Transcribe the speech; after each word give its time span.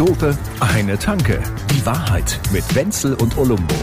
Dope, 0.00 0.32
eine 0.60 0.98
Tanke. 0.98 1.42
Die 1.70 1.84
Wahrheit 1.84 2.40
mit 2.52 2.74
Wenzel 2.74 3.12
und 3.16 3.36
Olumbo. 3.36 3.74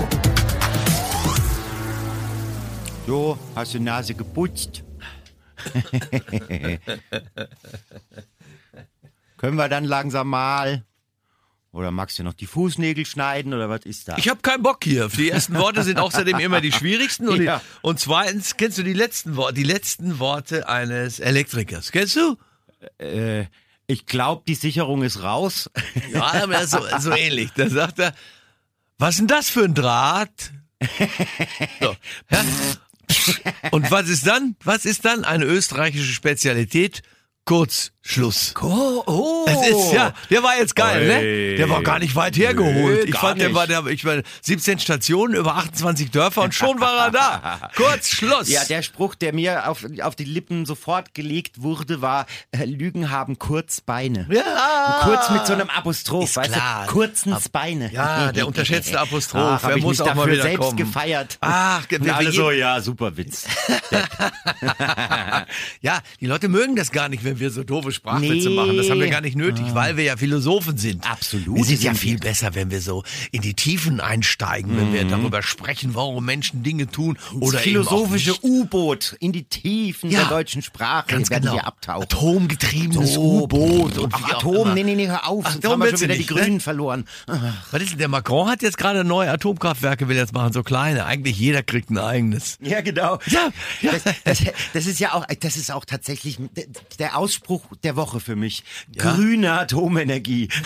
Jo, 3.06 3.38
hast 3.56 3.76
du 3.76 3.80
Nase 3.80 4.16
geputzt? 4.16 4.84
Können 9.38 9.58
wir 9.58 9.70
dann 9.70 9.84
langsam 9.84 10.30
mal? 10.30 10.84
Oder 11.72 11.92
magst 11.92 12.18
du 12.18 12.24
noch 12.24 12.34
die 12.34 12.48
Fußnägel 12.48 13.06
schneiden 13.06 13.54
oder 13.54 13.70
was 13.70 13.86
ist 13.86 14.08
da? 14.08 14.18
Ich 14.18 14.28
habe 14.28 14.42
keinen 14.42 14.64
Bock 14.64 14.84
hier. 14.84 15.10
Die 15.10 15.30
ersten 15.30 15.54
Worte 15.54 15.84
sind 15.84 16.00
außerdem 16.04 16.40
immer 16.40 16.62
die 16.62 16.72
schwierigsten. 16.72 17.30
Und, 17.30 17.44
Ja. 17.44 17.60
die, 17.60 17.64
und 17.84 18.00
zweitens, 18.00 18.58
kennst 18.58 18.80
du 18.80 18.84
die 18.84 18.94
letzten 18.94 19.36
Worte, 19.36 19.54
die 19.54 19.62
letzten 19.62 20.18
Worte 20.18 20.68
eines 20.68 21.20
Elektrikers? 21.20 21.92
Kennst 21.92 22.16
du? 22.16 22.38
äh, 22.98 23.46
ich 23.88 24.06
glaube, 24.06 24.44
die 24.48 24.56
Sicherung 24.56 25.02
ist 25.02 25.24
raus. 25.24 25.70
Ja, 26.14 26.44
aber 26.44 26.68
so, 26.68 26.80
so 27.00 27.12
ähnlich. 27.12 27.52
Da 27.56 27.70
sagt 27.70 28.00
er, 28.00 28.14
was 28.98 29.12
ist 29.16 29.20
denn 29.20 29.28
das 29.28 29.50
für 29.50 29.64
ein 29.64 29.74
Draht? 29.74 30.52
So, 31.82 31.96
ja. 32.32 32.46
Und 33.72 33.90
was 33.90 34.10
ist 34.10 34.28
dann? 34.28 34.56
Was 34.64 34.86
ist 34.86 35.06
dann 35.06 35.24
eine 35.24 35.46
österreichische 35.46 36.12
Spezialität? 36.12 37.04
Kurzschluss. 37.48 38.54
Oh, 38.62 39.04
oh. 39.06 39.46
Das 39.48 39.68
ist 39.70 39.94
ja, 39.94 40.14
der 40.30 40.44
war 40.44 40.58
jetzt 40.58 40.76
geil, 40.76 41.10
Ey. 41.10 41.52
ne? 41.52 41.58
Der 41.58 41.70
war 41.70 41.82
gar 41.82 41.98
nicht 41.98 42.14
weit 42.16 42.36
hergeholt. 42.38 42.76
Nö, 42.76 43.04
ich 43.08 43.16
fand, 43.18 43.40
der 43.40 43.48
nicht. 43.48 43.56
war 43.56 43.68
der, 43.68 43.86
ich 43.88 44.04
war 44.06 44.22
17 44.42 44.80
Stationen 44.80 45.34
über 45.34 45.56
28 45.56 46.12
Dörfer 46.12 46.42
und 46.44 46.54
schon 46.54 46.80
war 46.82 47.06
er 47.06 47.12
da. 47.12 47.72
Kurz 47.76 48.10
Schluss. 48.10 48.50
Ja, 48.50 48.66
der 48.66 48.82
Spruch, 48.82 49.16
der 49.16 49.34
mir 49.34 49.70
auf, 49.70 49.86
auf 50.02 50.16
die 50.18 50.26
Lippen 50.26 50.66
sofort 50.66 51.14
gelegt 51.14 51.62
wurde, 51.62 52.02
war, 52.02 52.26
äh, 52.52 52.66
Lügen 52.66 53.10
haben 53.12 53.40
Kurzbeine. 53.40 54.28
Ja. 54.30 55.00
Kurz 55.04 55.30
mit 55.30 55.48
so 55.48 55.54
einem 55.54 55.70
Apostroph, 55.70 56.26
Ist 56.26 56.36
weißt 56.36 56.52
klar. 56.54 56.86
du? 56.86 56.92
Kurzens 56.92 57.48
Beine. 57.50 57.90
Ja, 57.94 58.32
der 58.34 58.46
unterschätzte 58.48 59.00
Apostroph. 59.00 59.62
Ach, 59.64 59.70
Er 59.70 59.78
muss 59.78 60.02
auch 60.02 60.08
mal 60.08 60.16
dafür 60.16 60.34
wieder 60.34 60.44
selbst 60.44 60.60
kommen. 60.60 60.76
gefeiert. 60.78 61.38
Ach, 61.40 61.86
wir- 61.90 62.14
alle 62.16 62.32
so, 62.34 62.52
ja, 62.52 62.82
super 62.82 63.16
Witz. 63.16 63.46
Ja, 65.82 66.02
die 66.20 66.26
Leute 66.26 66.48
mögen 66.48 66.76
das 66.76 66.92
gar 66.92 67.10
nicht, 67.10 67.24
wenn 67.24 67.40
wir 67.40 67.50
so 67.52 67.64
doofe 67.64 67.92
Sprachwitze 67.92 68.50
Nee. 68.50 68.56
machen. 68.56 68.78
Das 68.78 68.90
haben 68.90 69.00
wir 69.00 69.10
gar 69.10 69.22
nicht 69.22 69.36
nötig, 69.36 69.64
weil 69.74 69.98
wir 69.98 70.04
ja 70.04 70.18
Philosophen 70.18 70.78
sind. 70.78 71.10
Absolut 71.10 71.56
Wir 71.56 71.64
sind 71.64 71.84
ja 71.84 71.94
viel 71.94 72.18
besser, 72.18 72.56
wenn 72.56 72.72
wir 72.72 72.82
so 72.82 73.04
in 73.32 73.42
die 73.42 73.54
Tiefen 73.54 74.00
einsteigen, 74.00 74.76
wenn 74.78 74.94
wir 74.94 75.06
darüber 75.06 75.42
sprechen, 75.44 75.96
warum 75.96 76.26
Menschen 76.26 76.64
Dinge 76.64 76.88
tun 76.88 77.18
oder 77.40 77.54
das 77.54 77.62
philosophische. 77.62 78.34
U-Boot 78.44 79.16
in 79.20 79.32
die 79.32 79.44
Tiefen 79.44 80.10
Ja, 80.10 80.22
der 80.22 80.30
deutschen 80.30 80.62
Sprache. 80.62 81.08
Ganz 81.10 81.30
werden 81.30 81.44
genau. 81.44 81.54
hier 81.54 81.68
abtauchen. 81.68 82.04
Atomgetriebenes 82.04 83.18
U-Boot 83.18 83.98
und 83.98 84.14
Ach, 84.14 84.34
Atom, 84.36 84.74
nee, 84.74 84.84
nee, 84.84 84.96
nee, 84.96 85.08
hör 85.08 85.28
auf, 85.28 85.44
Ach, 85.48 85.52
sonst 85.54 85.66
haben 85.68 85.80
wir 85.82 85.90
schon 85.90 86.02
wieder 86.02 86.16
nicht, 86.16 86.30
die 86.30 86.34
ne? 86.34 86.42
Grünen 86.42 86.60
verloren. 86.60 87.06
Was 87.72 87.82
ist 87.82 87.92
denn, 87.92 88.00
der 88.00 88.08
Macron 88.08 88.50
hat 88.50 88.62
jetzt 88.62 88.78
gerade 88.78 89.04
neue 89.04 89.30
Atomkraftwerke, 89.32 90.08
will 90.08 90.18
jetzt 90.18 90.34
machen, 90.34 90.54
so 90.54 90.64
kleine. 90.64 91.06
Eigentlich 91.06 91.38
jeder 91.38 91.64
kriegt 91.64 91.90
ein 91.90 91.98
eigenes. 91.98 92.58
Ja, 92.62 92.82
genau. 92.82 93.20
Ja, 93.28 93.50
ja. 93.82 93.92
Das, 93.92 94.04
das, 94.24 94.44
das 94.74 94.86
ist 94.86 95.00
ja 95.00 95.14
auch, 95.14 95.26
das 95.40 95.58
ist 95.58 95.67
auch 95.72 95.86
tatsächlich 95.86 96.38
der 97.00 97.18
Ausspruch 97.18 97.64
der 97.84 97.96
Woche 97.96 98.20
für 98.20 98.36
mich. 98.36 98.64
Ja. 98.96 99.14
Grüne 99.14 99.52
Atomenergie. 99.60 100.50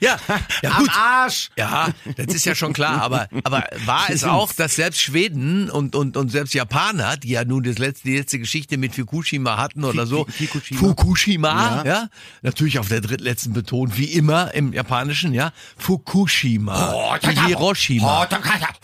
Ja, 0.00 0.18
ja, 0.62 0.70
Am 0.72 0.78
gut. 0.82 0.90
Arsch. 0.94 1.50
Ja, 1.56 1.88
das 2.16 2.34
ist 2.34 2.44
ja 2.44 2.54
schon 2.54 2.72
klar, 2.72 3.00
aber, 3.02 3.28
aber 3.44 3.64
war 3.86 4.10
es 4.10 4.24
auch, 4.24 4.52
dass 4.52 4.76
selbst 4.76 5.00
Schweden 5.00 5.70
und, 5.70 5.94
und, 5.96 6.16
und 6.16 6.30
selbst 6.30 6.52
Japaner, 6.54 7.16
die 7.16 7.30
ja 7.30 7.44
nun 7.44 7.62
das 7.62 7.78
letzte, 7.78 8.08
die 8.08 8.16
letzte 8.18 8.38
Geschichte 8.38 8.76
mit 8.76 8.94
Fukushima 8.94 9.56
hatten 9.56 9.84
oder 9.84 10.06
so, 10.06 10.26
Fukushima. 10.26 10.80
Fukushima, 10.80 11.82
ja. 11.84 11.84
Ja. 11.84 12.08
natürlich 12.42 12.78
auf 12.78 12.88
der 12.88 13.00
drittletzten 13.00 13.52
betont, 13.52 13.96
wie 13.96 14.04
immer 14.06 14.52
im 14.54 14.72
Japanischen, 14.72 15.32
ja, 15.32 15.52
Fukushima, 15.76 16.92
Oh, 16.94 17.16
Hiroshima. 17.46 18.26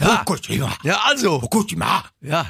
Ja. 0.00 0.16
Fukushima. 0.18 0.72
Ja, 0.82 1.00
also, 1.04 1.40
Fukushima. 1.40 2.04
ja, 2.22 2.46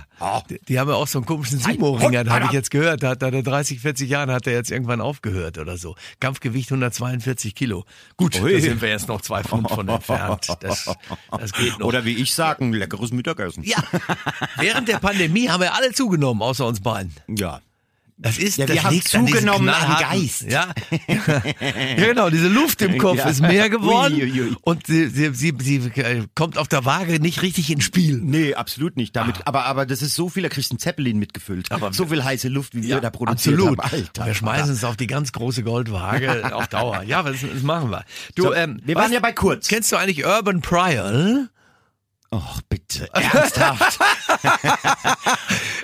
die, 0.49 0.59
die 0.69 0.79
haben 0.79 0.89
ja 0.89 0.97
auch 0.97 1.07
so 1.07 1.19
einen 1.19 1.27
komischen 1.27 1.59
Sumo-Ringer, 1.59 2.27
habe 2.27 2.47
ich 2.47 2.53
jetzt 2.53 2.71
gehört, 2.71 3.03
da 3.03 3.11
hat 3.11 3.23
er 3.23 3.43
30, 3.43 3.81
40 3.81 4.09
Jahren 4.09 4.31
hat 4.31 4.47
er 4.47 4.53
jetzt 4.53 4.71
irgendwann 4.71 5.01
aufgehört 5.01 5.59
oder 5.59 5.77
so. 5.77 5.95
Kampfgewicht 6.21 6.71
142 6.71 7.55
Kilo. 7.55 7.85
Gut, 8.17 8.41
Ui. 8.41 8.53
da 8.53 8.61
sind 8.61 8.83
wir 8.83 8.91
jetzt 8.91 9.09
noch 9.09 9.21
zwei 9.21 9.43
Pfund 9.43 9.71
von 9.71 9.89
entfernt. 9.89 10.49
Das, 10.61 10.95
das 11.31 11.53
geht 11.53 11.79
noch. 11.79 11.87
Oder 11.87 12.05
wie 12.05 12.15
ich 12.15 12.35
sage, 12.35 12.65
ein 12.65 12.73
leckeres 12.73 13.13
Mittagessen. 13.13 13.63
ja, 13.65 13.83
während 14.57 14.89
der 14.89 14.99
Pandemie 14.99 15.49
haben 15.49 15.61
wir 15.61 15.75
alle 15.75 15.93
zugenommen, 15.93 16.43
außer 16.43 16.67
uns 16.67 16.81
beiden. 16.81 17.13
Ja. 17.29 17.61
Das 18.23 18.37
ist, 18.37 18.59
Ja, 18.59 18.69
wir 18.69 18.75
das 18.75 18.85
haben 18.85 18.95
an 18.95 19.01
diesem 19.01 19.27
zugenommen 19.27 19.69
an 19.71 19.97
Geist. 19.99 20.43
Ja. 20.43 20.69
ja, 21.09 21.43
genau, 21.97 22.29
diese 22.29 22.49
Luft 22.49 22.83
im 22.83 22.99
Kopf 22.99 23.17
Ja. 23.17 23.29
ist 23.31 23.41
mehr 23.41 23.71
geworden 23.71 24.15
Ui, 24.15 24.25
ui, 24.31 24.41
ui. 24.43 24.57
und 24.61 24.87
sie, 24.87 25.09
sie, 25.09 25.31
sie, 25.35 25.55
sie 25.59 25.77
äh, 26.01 26.27
kommt 26.35 26.59
auf 26.59 26.69
der 26.69 26.85
Waage 26.85 27.19
nicht 27.19 27.41
richtig 27.41 27.71
ins 27.71 27.85
Spiel. 27.85 28.19
Nee, 28.23 28.55
absolut 28.55 28.97
nicht. 28.99 29.17
Damit, 29.17 29.47
aber, 29.47 29.65
aber 29.65 29.87
das 29.87 30.03
ist 30.03 30.15
so 30.15 30.29
viel, 30.29 30.43
da 30.43 30.51
kriegst 30.51 30.71
du 30.71 30.75
einen 30.75 30.81
Zeppelin 30.81 31.19
mitgefüllt. 31.19 31.73
Aber- 31.73 31.93
so 31.95 32.07
viel 32.07 32.23
heiße 32.23 32.49
Luft, 32.49 32.75
wie 32.75 32.83
wir 32.83 33.01
da 33.01 33.09
produziert 33.11 33.55
absolut. 33.59 33.79
haben. 33.79 33.91
Alter. 33.91 34.27
wir 34.27 34.35
schmeißen 34.35 34.73
es 34.73 34.85
auf 34.85 34.97
die 34.99 35.07
ganz 35.07 35.33
große 35.33 35.63
Goldwaage 35.63 36.55
auf 36.55 36.69
Dauer. 36.69 37.03
Ja, 37.05 37.23
das, 37.23 37.41
das 37.41 37.63
machen 37.63 37.91
wir. 37.91 38.05
Du, 38.35 38.43
So, 38.45 38.55
ähm, 38.55 38.81
wir 38.85 38.97
waren 38.97 39.13
ja 39.13 39.21
bei 39.21 39.33
Kurz. 39.33 39.69
Kennst 39.69 39.91
du 39.93 39.97
eigentlich 39.97 40.27
Urban 40.27 40.61
Prior? 40.61 41.47
Och, 42.33 42.61
bitte, 42.69 43.09
ernsthaft. 43.13 43.99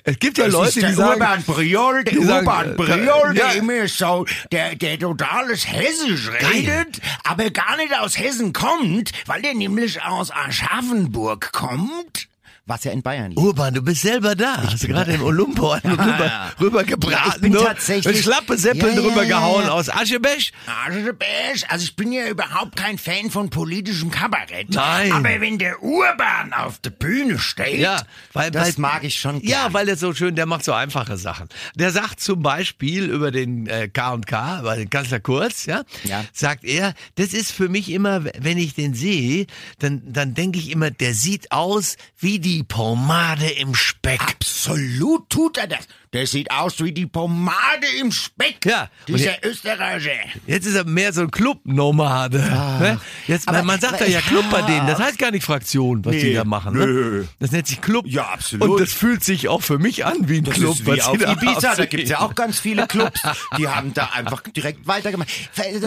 Es 0.05 0.21
gibt 0.21 0.39
ja 0.39 0.45
Das 0.45 0.53
Leute, 0.53 0.79
der 0.79 0.89
die 0.91 0.95
sagen, 0.95 1.21
Urban 1.21 1.43
Priol, 1.43 2.05
der 2.05 2.15
die 2.15 2.25
sagen, 2.25 2.47
Urban 2.47 2.71
äh, 2.71 2.75
Priol, 2.75 3.35
der 3.35 3.47
ja. 3.47 3.53
immer 3.55 3.89
so, 3.89 4.25
der, 4.53 4.77
der 4.77 4.97
totales 5.01 5.67
Hessisch 5.67 6.31
redet, 6.31 7.01
aber 7.25 7.51
gar 7.51 7.77
nicht 7.77 7.93
aus 7.99 8.17
Hessen 8.17 8.53
kommt, 8.53 9.11
weil 9.27 9.43
der 9.43 9.55
nämlich 9.55 10.01
aus 10.01 10.31
Aschaffenburg 10.31 11.51
kommt. 11.53 12.29
Was 12.69 12.83
ja 12.83 12.91
in 12.91 13.01
Bayern 13.01 13.31
liegt. 13.31 13.41
Urban, 13.41 13.75
du 13.75 13.81
bist 13.81 14.03
selber 14.03 14.35
da. 14.35 14.57
Hast 14.65 14.83
du 14.83 14.89
gerade 14.89 15.13
in 15.13 15.21
Olumbo 15.23 15.71
einen 15.71 15.93
rüber, 15.93 16.27
ja. 16.27 16.51
rüber 16.61 16.81
Ja, 16.81 16.87
gebraten. 16.87 17.33
ich 17.37 17.41
bin 17.41 17.53
ne? 17.53 17.59
tatsächlich- 17.59 18.23
schlappe 18.23 18.59
Seppeln 18.59 18.97
Ja, 18.97 19.01
ja, 19.03 19.09
drüber 19.09 19.23
ja, 19.23 19.39
gehauen 19.39 19.65
ja. 19.67 19.71
aus 19.71 19.89
Aschebesch. 19.89 20.51
Aschebesch, 20.67 21.65
also 21.69 21.85
ich 21.85 21.95
bin 21.95 22.11
ja 22.11 22.27
überhaupt 22.29 22.75
kein 22.75 22.99
Fan 22.99 23.31
von 23.31 23.51
politischem 23.51 24.11
Kabarett. 24.11 24.71
Nein. 24.71 25.13
Aber 25.13 25.41
wenn 25.41 25.59
der 25.59 25.81
Urban 25.81 26.53
auf 26.55 26.79
der 26.81 26.91
Bühne 26.91 27.39
steht, 27.39 27.79
Ja, 27.79 28.03
weil, 28.33 28.51
das 28.51 28.77
weil, 28.77 28.81
mag 28.83 29.05
ich 29.05 29.21
schon 29.21 29.41
gern. 29.43 29.49
Ja, 29.51 29.73
weil 29.73 29.89
er 29.89 29.97
so 29.97 30.13
schön, 30.13 30.35
der 30.35 30.47
macht 30.47 30.65
so 30.65 30.73
einfache 30.73 31.17
Sachen. 31.17 31.49
Der 31.77 31.93
sagt 31.93 32.21
zum 32.21 32.43
Beispiel 32.43 33.05
über 33.05 33.31
den 33.31 33.69
äh, 33.69 33.87
K&K, 33.89 34.59
über 34.61 34.75
den 34.77 34.91
Kanzler 34.91 35.21
Kurz, 35.21 35.67
ja, 35.67 35.83
Ja. 36.03 36.25
sagt 36.33 36.65
er, 36.65 36.95
das 37.15 37.29
ist 37.33 37.53
für 37.53 37.69
mich 37.69 37.91
immer, 37.93 38.25
wenn 38.25 38.59
ich 38.59 38.75
den 38.75 38.95
sehe, 38.95 39.47
dann, 39.79 40.03
dann 40.05 40.35
denke 40.35 40.59
ich 40.59 40.71
immer, 40.73 40.91
der 40.91 41.15
sieht 41.15 41.53
aus 41.53 41.97
wie 42.19 42.41
die 42.41 42.56
Pomade 42.63 43.49
im 43.51 43.75
Speck. 43.75 44.21
Absolut 44.23 45.29
tut 45.31 45.59
er 45.59 45.67
das. 45.67 45.81
Der 46.13 46.27
sieht 46.27 46.51
aus 46.51 46.83
wie 46.83 46.93
die 46.93 47.07
Pomade 47.07 47.87
im 48.01 48.11
Speck. 48.11 48.65
Ja, 48.65 48.89
Dieser 49.07 49.45
Österreicher. 49.45 50.11
Jetzt 50.47 50.67
ist 50.67 50.75
er 50.75 50.85
mehr 50.85 51.13
so 51.13 51.21
ein 51.23 51.31
Club-Nomade. 51.31 52.39
ne? 52.39 53.01
Jetzt, 53.27 53.49
Aber- 53.49 53.63
man 53.63 53.79
sagt 53.81 53.95
aber- 53.95 54.07
ja, 54.07 54.21
ja 54.21 54.21
Club 54.23 54.45
bei 54.51 54.61
ja. 54.61 54.67
denen. 54.67 54.87
Das 54.87 54.99
heißt 54.99 55.19
gar 55.19 55.31
nicht 55.31 55.45
Fraktion, 55.45 56.05
was 56.05 56.13
die 56.17 56.23
Nee, 56.25 56.35
da 56.35 56.45
machen. 56.45 56.75
nö. 56.75 57.21
Ne? 57.23 57.29
Das 57.39 57.51
nennt 57.53 57.67
sich 57.67 57.81
Club. 57.81 58.07
Ja, 58.09 58.25
absolut. 58.29 58.69
Und 58.69 58.81
das 58.81 58.93
fühlt 58.93 59.25
sich 59.25 59.49
auch 59.49 59.63
für 59.63 59.79
mich 59.79 60.07
an 60.07 60.29
wie 60.29 60.39
ein 60.39 60.45
Das 60.45 60.55
Club. 60.55 60.75
ist 60.77 60.87
wie 60.87 61.03
auf 61.03 61.13
die 61.19 61.25
da 61.25 61.33
Ibiza, 61.33 61.61
da 61.61 61.69
abziehen. 61.71 61.89
gibt's 61.91 62.11
ja 62.11 62.21
auch 62.21 62.35
ganz 62.35 62.59
viele 62.61 62.87
Clubs. 62.87 63.21
Die 63.59 63.69
haben 63.69 63.93
da 63.93 64.07
einfach 64.15 64.41
direkt 64.43 64.87
weitergemacht. 64.87 65.29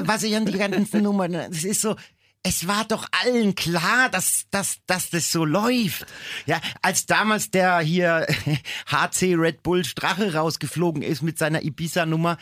Was 0.04 0.24
ich 0.24 0.36
an 0.36 0.46
die 0.46 0.58
ganzen 0.58 1.02
Nummern, 1.04 1.32
das 1.34 1.64
ist 1.64 1.82
so, 1.82 1.96
es 2.44 2.68
war 2.68 2.86
doch 2.86 3.06
allen 3.24 3.54
klar, 3.56 4.10
dass, 4.10 4.46
dass, 4.52 4.78
dass 4.88 5.10
das 5.10 5.32
so 5.32 5.44
läuft. 5.46 6.06
Ja, 6.46 6.60
als 6.82 7.06
damals 7.06 7.52
der 7.52 7.80
hier 7.80 8.26
HC 8.88 9.36
Red 9.36 9.62
Bull 9.64 9.84
Strache 9.84 10.34
rausgeflogen 10.34 11.02
ist 11.02 11.22
mit 11.22 11.38
seiner 11.38 11.62
Ibiza-Nummer, 11.64 12.38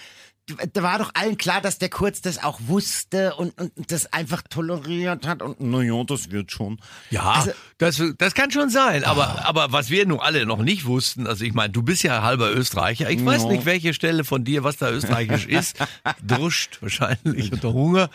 da 0.72 0.82
war 0.82 0.98
doch 0.98 1.12
allen 1.14 1.38
klar, 1.38 1.60
dass 1.60 1.78
der 1.78 1.90
Kurz 1.90 2.22
das 2.22 2.42
auch 2.42 2.58
wusste 2.68 3.36
und, 3.36 3.60
und 3.60 3.92
das 3.92 4.14
einfach 4.14 4.44
toleriert 4.44 5.28
hat 5.28 5.42
und 5.42 5.60
naja, 5.60 6.02
das 6.06 6.32
wird 6.32 6.52
schon. 6.54 6.80
Ja, 7.10 7.32
Also- 7.34 7.52
das, 7.80 8.02
das 8.18 8.34
kann 8.34 8.50
schon 8.52 8.70
sein. 8.70 9.04
Aber, 9.04 9.46
aber 9.46 9.74
was 9.74 9.90
wir 9.90 10.06
nun 10.06 10.20
alle 10.22 10.46
noch 10.46 10.60
nicht 10.60 10.86
wussten, 10.86 11.28
also 11.28 11.44
ich 11.44 11.54
meine, 11.54 11.74
du 11.74 11.82
bist 11.84 12.02
ja 12.04 12.22
halber 12.22 12.50
Österreicher. 12.56 13.10
Ich 13.10 13.26
weiß 13.26 13.44
Ja. 13.44 13.50
nicht, 13.50 13.66
welche 13.66 13.94
Stelle 13.94 14.24
von 14.24 14.46
dir, 14.46 14.64
was 14.64 14.78
da 14.78 14.90
österreichisch 14.90 15.46
ist. 15.48 15.76
Druscht 16.26 16.78
wahrscheinlich 16.82 17.52
unter 17.52 17.74
Hunger. 17.74 18.10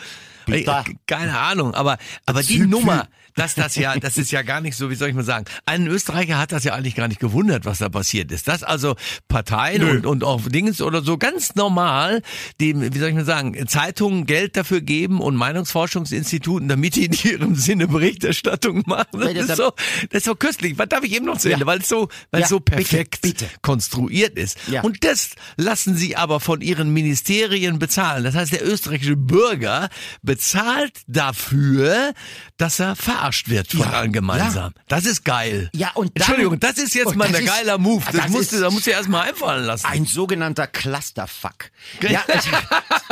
Ey, 0.48 0.66
Keine 1.06 1.38
Ahnung, 1.38 1.74
aber, 1.74 1.98
aber 2.26 2.42
die. 2.42 2.62
Nummer, 2.62 3.08
dass 3.34 3.54
das 3.54 3.76
ja, 3.76 3.96
das 3.98 4.16
ist 4.18 4.30
ja 4.30 4.42
gar 4.42 4.60
nicht 4.60 4.76
so, 4.76 4.90
wie 4.90 4.94
soll 4.94 5.08
ich 5.08 5.14
mal 5.14 5.24
sagen, 5.24 5.46
einen 5.66 5.86
Österreicher 5.86 6.38
hat 6.38 6.52
das 6.52 6.64
ja 6.64 6.74
eigentlich 6.74 6.94
gar 6.94 7.08
nicht 7.08 7.18
gewundert, 7.20 7.64
was 7.64 7.78
da 7.78 7.88
passiert 7.88 8.30
ist. 8.30 8.46
Dass 8.46 8.62
also 8.62 8.94
Parteien 9.28 9.82
und, 9.88 10.06
und 10.06 10.22
auch 10.24 10.42
Dingens 10.48 10.80
oder 10.82 11.02
so 11.02 11.16
ganz 11.18 11.54
normal 11.54 12.22
dem, 12.60 12.94
wie 12.94 12.98
soll 12.98 13.08
ich 13.08 13.14
mal 13.14 13.24
sagen, 13.24 13.66
Zeitungen 13.68 14.26
Geld 14.26 14.56
dafür 14.56 14.80
geben 14.82 15.20
und 15.20 15.34
Meinungsforschungsinstituten, 15.36 16.68
damit 16.68 16.96
die 16.96 17.06
in 17.06 17.12
ihrem 17.24 17.54
Sinne 17.54 17.88
Berichterstattung 17.88 18.82
machen. 18.86 19.06
Das 19.20 19.32
das 19.34 19.48
ist 19.50 19.56
so, 19.56 19.72
das 20.10 20.18
ist 20.18 20.24
so 20.24 20.34
köstlich. 20.34 20.78
Was 20.78 20.88
darf 20.88 21.02
ich 21.04 21.12
eben 21.14 21.26
noch 21.26 21.38
zu 21.38 21.48
Ende? 21.48 21.60
Ja. 21.60 21.66
Weil 21.66 21.80
es 21.80 21.88
so, 21.88 22.08
weil 22.30 22.42
es 22.42 22.46
Ja, 22.46 22.48
so 22.48 22.60
bitte, 22.60 22.76
perfekt 22.76 23.20
bitte. 23.22 23.46
konstruiert 23.62 24.38
ist. 24.38 24.58
Ja. 24.68 24.82
Und 24.82 25.04
das 25.04 25.30
lassen 25.56 25.96
sie 25.96 26.16
aber 26.16 26.40
von 26.40 26.60
ihren 26.60 26.92
Ministerien 26.92 27.78
bezahlen. 27.78 28.24
Das 28.24 28.34
heißt, 28.34 28.52
der 28.52 28.66
österreichische 28.66 29.16
Bürger 29.16 29.88
bezahlt 30.32 31.00
dafür, 31.08 32.14
dass 32.56 32.81
er 32.81 32.96
verarscht 32.96 33.50
wird 33.50 33.70
von 33.70 33.81
Ja, 33.81 33.90
allen 33.90 34.12
gemeinsam. 34.14 34.73
Das 34.88 35.05
ist 35.05 35.26
geil. 35.26 35.69
Ja, 35.75 35.90
und 35.93 36.06
dann- 36.19 36.23
Entschuldigung, 36.23 36.58
das 36.58 36.79
ist 36.79 36.94
jetzt 36.94 37.14
mal 37.17 37.26
ein 37.34 37.44
geiler 37.44 37.76
Move. 37.76 38.02
Das, 38.06 38.14
das 38.23 38.29
musst 38.31 38.52
du, 38.52 38.61
da 38.61 38.70
musst 38.70 38.87
du 38.87 38.93
erst 38.93 39.11
mal 39.11 39.20
einfallen 39.29 39.64
lassen. 39.67 39.84
Ein 39.84 40.06
sogenannter 40.06 40.67
Clusterfuck. 40.67 41.70
Ja, 42.00 42.23
es, 42.29 42.46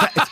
Ja, 0.00 0.24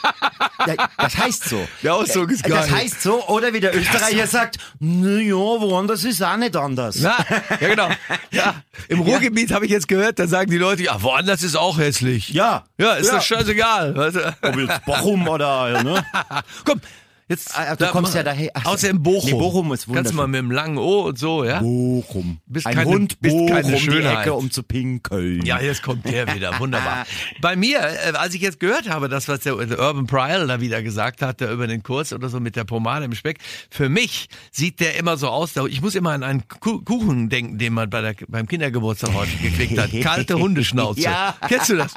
das 0.76 1.16
heißt 1.16 1.48
so. 1.48 1.66
Der 1.82 1.94
Ausdruck 1.94 2.30
ist 2.30 2.44
Das 2.44 2.68
geil. 2.68 2.70
heißt 2.82 3.02
so, 3.02 3.24
oder 3.28 3.52
wie 3.52 3.60
der 3.60 3.76
Österreicher 3.76 4.26
sagt, 4.26 4.58
naja, 4.80 5.34
woanders 5.34 6.04
ist 6.04 6.22
auch 6.22 6.36
nicht 6.36 6.56
anders. 6.56 7.00
Ja, 7.00 7.16
ja 7.60 7.68
genau. 7.68 7.88
Ja. 8.30 8.54
Im 8.88 9.00
Ruhrgebiet 9.00 9.52
habe 9.52 9.64
ich 9.66 9.70
jetzt 9.70 9.88
gehört, 9.88 10.18
da 10.18 10.26
sagen 10.26 10.50
die 10.50 10.58
Leute, 10.58 10.82
ja, 10.84 11.02
woanders 11.02 11.42
ist 11.42 11.56
auch 11.56 11.78
hässlich. 11.78 12.30
Ja. 12.30 12.64
Ja, 12.78 12.94
ist 12.94 13.08
Ja. 13.08 13.14
doch 13.16 13.22
scheißegal. 13.22 13.96
Weißt 13.96 14.16
du? 14.16 14.36
Ob 14.42 14.56
jetzt 14.56 14.84
Bochum 14.84 15.26
oder, 15.28 15.82
ne? 15.82 16.04
Komm, 16.64 16.80
jetzt. 17.28 17.56
Ah, 17.56 17.76
du 17.76 17.86
kommst 17.88 18.14
ja 18.14 18.22
daher. 18.22 18.50
Ach, 18.54 18.64
Außerdem 18.66 19.02
Bochum. 19.02 19.30
Nee, 19.30 19.38
Bochum 19.38 19.72
ist 19.72 19.86
Kannst 19.86 19.88
du 19.88 19.94
wunderschön. 19.94 20.16
mal 20.16 20.26
mit 20.28 20.38
dem 20.38 20.50
langen 20.50 20.78
O 20.78 21.00
und 21.02 21.18
so, 21.18 21.44
ja? 21.44 21.60
Bochum. 21.60 22.38
Bist 22.46 22.66
Ein 22.66 22.74
keine- 22.74 22.90
Hund 22.90 23.20
bist 23.20 23.34
Bochum 23.36 23.48
keine 23.48 23.72
die 23.72 23.78
Schönheit. 23.80 24.20
Ecke, 24.22 24.34
um 24.34 24.50
zu 24.50 24.62
pinkeln. 24.62 25.44
Ja, 25.44 25.60
jetzt 25.60 25.82
kommt 25.82 26.04
der 26.08 26.34
wieder. 26.34 26.58
Wunderbar. 26.58 27.06
Bei 27.40 27.56
mir, 27.56 27.78
äh, 27.80 28.12
als 28.14 28.34
ich 28.34 28.40
jetzt 28.40 28.60
gehört 28.60 28.88
habe, 28.88 29.08
das, 29.08 29.28
was 29.28 29.40
der, 29.40 29.56
Urban 29.56 30.06
Pryal 30.06 30.46
da 30.46 30.60
wieder 30.60 30.82
gesagt 30.82 31.22
hat, 31.22 31.40
über 31.40 31.66
den 31.66 31.82
Kurs 31.82 32.12
oder 32.12 32.28
so 32.28 32.40
mit 32.40 32.56
der 32.56 32.64
Pomade 32.64 33.04
im 33.04 33.14
Speck, 33.14 33.38
für 33.70 33.88
mich 33.88 34.28
sieht 34.50 34.80
der 34.80 34.96
immer 34.96 35.16
so 35.16 35.28
aus, 35.28 35.52
da- 35.52 35.66
ich 35.66 35.80
muss 35.82 35.94
immer 35.94 36.10
an 36.12 36.22
einen 36.22 36.48
Ku- 36.48 36.80
Kuchen 36.82 37.28
denken, 37.28 37.58
den 37.58 37.72
man 37.72 37.90
bei 37.90 38.00
der, 38.00 38.14
beim 38.28 38.46
Kindergeburtstag 38.48 39.12
häufig 39.14 39.42
gekriegt 39.42 39.78
hat. 39.78 39.90
Kalte 40.02 40.34
Hundeschnauze. 40.38 41.00
Ja. 41.00 41.36
Kennst 41.48 41.68
du 41.70 41.76
das? 41.76 41.94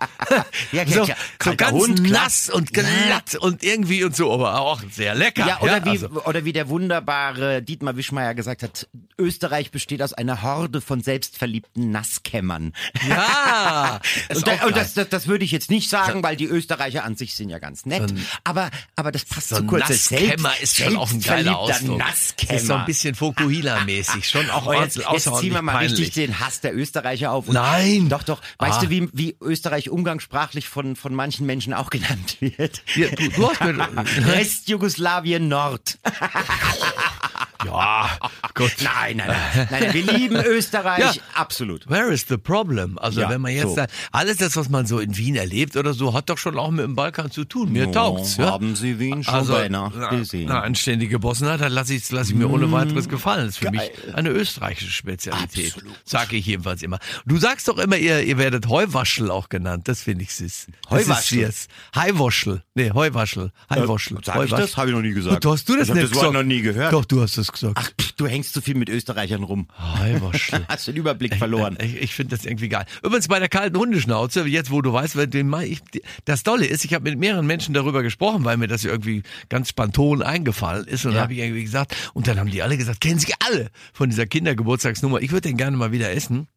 Ja, 0.72 0.86
so, 0.88 1.06
ja. 1.06 1.16
so 1.44 1.56
ganz 1.56 1.72
Hund, 1.72 2.10
nass 2.10 2.50
und 2.50 2.74
glatt 2.74 3.36
und 3.40 3.64
irgendwie 3.64 4.04
und 4.04 4.16
so, 4.16 4.32
aber 4.34 4.60
auch 4.60 4.82
sehr 4.92 5.16
lecker. 5.22 5.48
Ja, 5.48 5.62
oder, 5.62 5.86
wie, 5.86 5.90
also- 5.92 6.10
oder 6.26 6.46
wie 6.46 6.54
der 6.54 6.70
wunderbare 6.70 7.62
Dietmar 7.62 7.96
Wischmeier 7.96 8.34
gesagt 8.34 8.64
hat, 8.64 8.88
Österreich 9.18 9.72
besteht 9.72 10.02
aus 10.02 10.14
einer 10.14 10.42
Horde 10.42 10.82
von 10.82 11.02
selbstverliebten 11.02 11.92
Nasskämmern. 11.92 12.74
ja. 13.08 14.00
Und, 14.36 14.48
da, 14.48 14.66
und 14.66 14.76
das, 14.76 14.94
das, 14.94 15.10
das 15.10 15.28
würde 15.28 15.44
ich 15.46 15.52
jetzt 15.52 15.70
nicht 15.70 15.90
sagen, 15.90 16.24
weil 16.24 16.36
die 16.36 16.46
Österreicher 16.46 17.04
an 17.04 17.16
sich 17.16 17.36
sind 17.36 17.50
ja 17.50 17.60
ganz 17.60 17.86
nett. 17.86 18.10
So 18.10 18.16
ein- 18.16 18.26
aber, 18.44 18.70
aber 18.96 19.12
das 19.12 19.26
passt 19.26 19.50
So 19.50 19.58
zu 19.58 19.66
kurz. 19.66 19.90
Nasskämmer 19.90 20.54
ist 20.62 20.78
schon 20.78 20.96
auch 20.98 21.12
ein 21.12 21.22
geiler 21.22 21.58
Ausdruck. 21.58 21.98
Nasskämmer. 21.98 22.54
Das 22.54 22.62
ist 22.62 22.68
so 22.68 22.74
ein 22.76 22.86
bisschen 22.86 23.16
Fokuhila-mäßig, 23.16 24.24
schon 24.28 24.50
auch 24.50 24.68
Oh, 24.68 24.74
jetzt, 24.74 24.98
jetzt 24.98 25.36
ziehen 25.40 25.54
wir 25.54 25.62
mal 25.62 25.74
peinlich. 25.74 26.00
richtig 26.00 26.14
den 26.14 26.40
Hass 26.40 26.62
der 26.62 26.76
Österreicher 26.76 27.32
auf. 27.32 27.48
Nein. 27.48 28.10
Doch, 28.10 28.24
doch. 28.24 28.42
Weißt 28.60 28.78
Ah. 28.80 28.82
du, 28.84 28.90
wie, 28.90 29.10
wie 29.14 29.36
Österreich 29.42 29.90
umgangssprachlich 29.90 30.68
von, 30.70 30.96
von 30.96 31.14
manchen 31.14 31.46
Menschen 31.46 31.74
auch 31.74 31.90
genannt 31.90 32.38
wird? 32.40 32.82
Ja, 32.96 33.08
du, 33.10 33.30
du 33.30 33.50
hast 33.50 33.62
mir, 33.62 33.88
Restjugoslawien 34.28 35.11
Nord. 35.50 35.96
ja, 37.66 38.10
Gott. 38.54 38.72
Nein, 38.84 39.18
nein, 39.18 39.28
nein. 39.56 39.68
nein 39.72 39.94
wir 39.94 40.04
lieben 40.14 40.36
Österreich. 40.46 41.16
Ja. 41.16 41.22
Absolut. 41.34 41.90
Where 41.90 42.12
is 42.12 42.26
the 42.28 42.38
problem? 42.38 42.98
Also 42.98 43.22
Ja, 43.22 43.30
wenn 43.30 43.42
man 43.42 43.54
jetzt 43.54 43.70
so. 43.70 43.76
da, 43.76 43.88
alles 44.12 44.38
das, 44.38 44.56
was 44.56 44.70
man 44.70 44.86
so 44.86 45.00
in 45.00 45.16
Wien 45.18 45.36
erlebt 45.36 45.76
oder 45.78 45.94
so, 45.94 46.14
hat 46.14 46.30
doch 46.30 46.38
schon 46.38 46.58
auch 46.58 46.72
mit 46.72 46.84
dem 46.86 46.96
Balkan 46.96 47.32
zu 47.32 47.46
tun. 47.46 47.72
Mir 47.72 47.92
taugt's, 47.92 48.38
ja. 48.38 48.52
Haben 48.52 48.76
Sie 48.76 49.00
Wien 49.00 49.24
schon 49.24 49.34
Also, 49.34 49.54
bei 49.54 49.70
Nacht 49.70 49.94
na, 49.98 50.10
gesehen? 50.10 50.48
na, 50.48 50.62
anständige 50.62 51.20
Bossenheit, 51.20 51.62
dann 51.62 51.72
lasse 51.72 51.94
ich, 51.94 52.10
lass 52.12 52.30
ich 52.30 52.36
mir 52.36 52.50
ohne 52.50 52.72
weiteres 52.72 53.08
gefallen. 53.10 53.46
Das 53.46 53.56
ist 53.56 53.58
für 53.60 53.72
mich 53.72 53.80
Geil. 53.82 54.14
eine 54.14 54.30
österreichische 54.30 54.92
Spezialität. 54.92 55.74
Absolut. 55.74 55.96
Sage 56.06 56.36
ich 56.36 56.46
jedenfalls 56.46 56.82
immer. 56.84 57.00
Du 57.26 57.38
sagst 57.38 57.68
doch 57.68 57.78
immer, 57.78 57.98
ihr, 57.98 58.22
ihr 58.24 58.38
werdet 58.38 58.68
Heuwaschel 58.68 59.30
auch 59.32 59.50
genannt. 59.50 59.88
Das 59.88 60.02
finde 60.02 60.24
ich 60.24 60.34
süß. 60.36 60.68
Das 60.90 60.92
Heuwaschel? 60.92 61.38
ist 61.40 61.46
jetzt 61.46 61.70
Haiwaschel. 61.96 62.64
Nee, 62.76 62.92
Heuwaschel. 62.94 63.52
Haiwaschel. 63.70 64.18
Äh, 64.18 64.22
sag 64.24 64.44
ich 64.46 64.52
das? 64.52 64.78
Hab 64.78 64.88
ich 64.88 64.94
noch 64.94 65.02
nie 65.02 65.12
gesagt. 65.14 65.44
Du 65.44 65.52
hast 65.52 65.68
du 65.70 65.78
das 65.78 65.90
Ich 65.90 65.94
nicht 65.94 66.12
das 66.12 66.16
Wort 66.16 66.34
noch 66.34 66.44
nie 66.44 66.62
gehört. 66.62 66.94
Doch, 66.94 67.06
du 67.06 67.22
hast 67.22 67.38
das 67.38 67.51
gesagt. 67.52 67.78
Ach, 67.78 67.92
pff, 68.00 68.12
du 68.14 68.28
hängst 68.28 68.54
zu 68.54 68.62
viel 68.62 68.76
mit 68.76 68.90
Österreichern 68.90 69.44
rum. 69.44 69.68
Hast 70.68 70.88
den 70.88 70.96
Überblick 70.96 71.36
verloren. 71.36 71.78
Ich, 71.82 71.96
ich 71.96 72.14
finde 72.14 72.36
das 72.36 72.46
irgendwie 72.46 72.70
geil. 72.70 72.86
Übrigens 73.04 73.28
bei 73.28 73.40
der 73.40 73.50
kalten 73.50 73.78
Hundeschnauze, 73.78 74.46
jetzt 74.46 74.72
wo 74.72 74.82
du 74.82 74.94
weißt, 74.94 75.16
ich, 75.16 75.82
das 76.26 76.44
Dolle 76.44 76.66
ist, 76.66 76.86
ich 76.86 76.94
habe 76.94 77.10
mit 77.10 77.20
mehreren 77.20 77.46
Menschen 77.46 77.74
darüber 77.74 78.04
gesprochen, 78.04 78.44
weil 78.46 78.58
mir 78.58 78.68
das 78.68 78.84
irgendwie 78.86 79.24
ganz 79.50 79.70
spontan 79.70 80.22
eingefallen 80.22 80.86
ist. 80.86 81.06
Und 81.06 81.14
Ja. 81.14 81.22
habe 81.22 81.34
ich 81.34 81.40
irgendwie 81.40 81.64
gesagt, 81.64 81.96
und 82.14 82.28
dann 82.28 82.40
haben 82.40 82.50
die 82.52 82.62
alle 82.62 82.78
gesagt, 82.78 83.02
kennen 83.02 83.20
Sie 83.20 83.34
alle 83.46 83.70
von 83.94 84.10
dieser 84.10 84.26
Kindergeburtstagsnummer. 84.26 85.22
Ich 85.22 85.32
würde 85.32 85.48
den 85.50 85.58
gerne 85.58 85.78
mal 85.78 85.92
wieder 85.92 86.12
essen. 86.12 86.48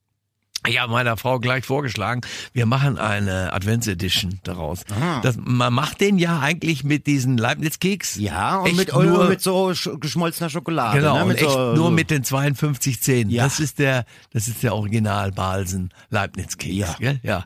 Habe 0.67 0.93
meiner 0.93 1.17
Frau 1.17 1.41
gleich 1.41 1.65
vorgeschlagen, 1.65 2.23
wir 2.53 2.67
machen 2.67 2.99
eine 2.99 3.53
Advents-Edition 3.53 4.41
daraus. 4.45 4.85
Das, 5.23 5.37
man 5.39 5.73
macht 5.73 6.01
den 6.01 6.19
ja 6.19 6.41
eigentlich 6.41 6.85
mit 6.85 7.07
diesen 7.07 7.37
Leibniz-Keks. 7.37 8.17
Ja, 8.17 8.59
und 8.59 8.69
Echt 8.69 8.77
mit, 8.77 8.93
nur, 8.93 9.29
mit 9.29 9.41
so 9.43 9.75
sch 9.75 9.91
geschmolzener 10.01 10.51
Schokolade. 10.51 11.01
Genau, 11.01 11.19
ne? 11.19 11.25
mit 11.27 11.39
echt 11.39 11.51
so, 11.51 11.75
nur 11.75 11.91
mit 11.91 12.11
den 12.11 12.25
52 12.25 13.01
Zähnen. 13.01 13.31
Ja. 13.31 13.45
Das 13.45 13.61
ist 13.61 13.79
der, 13.79 14.07
das 14.33 14.49
ist 14.49 14.63
der 14.63 14.75
Original 14.75 15.33
Balsen 15.33 15.91
Leibniz 16.11 16.57
Keks. 16.57 16.75
Ja. 16.75 16.97
Gell? 16.99 17.21
ja. 17.23 17.45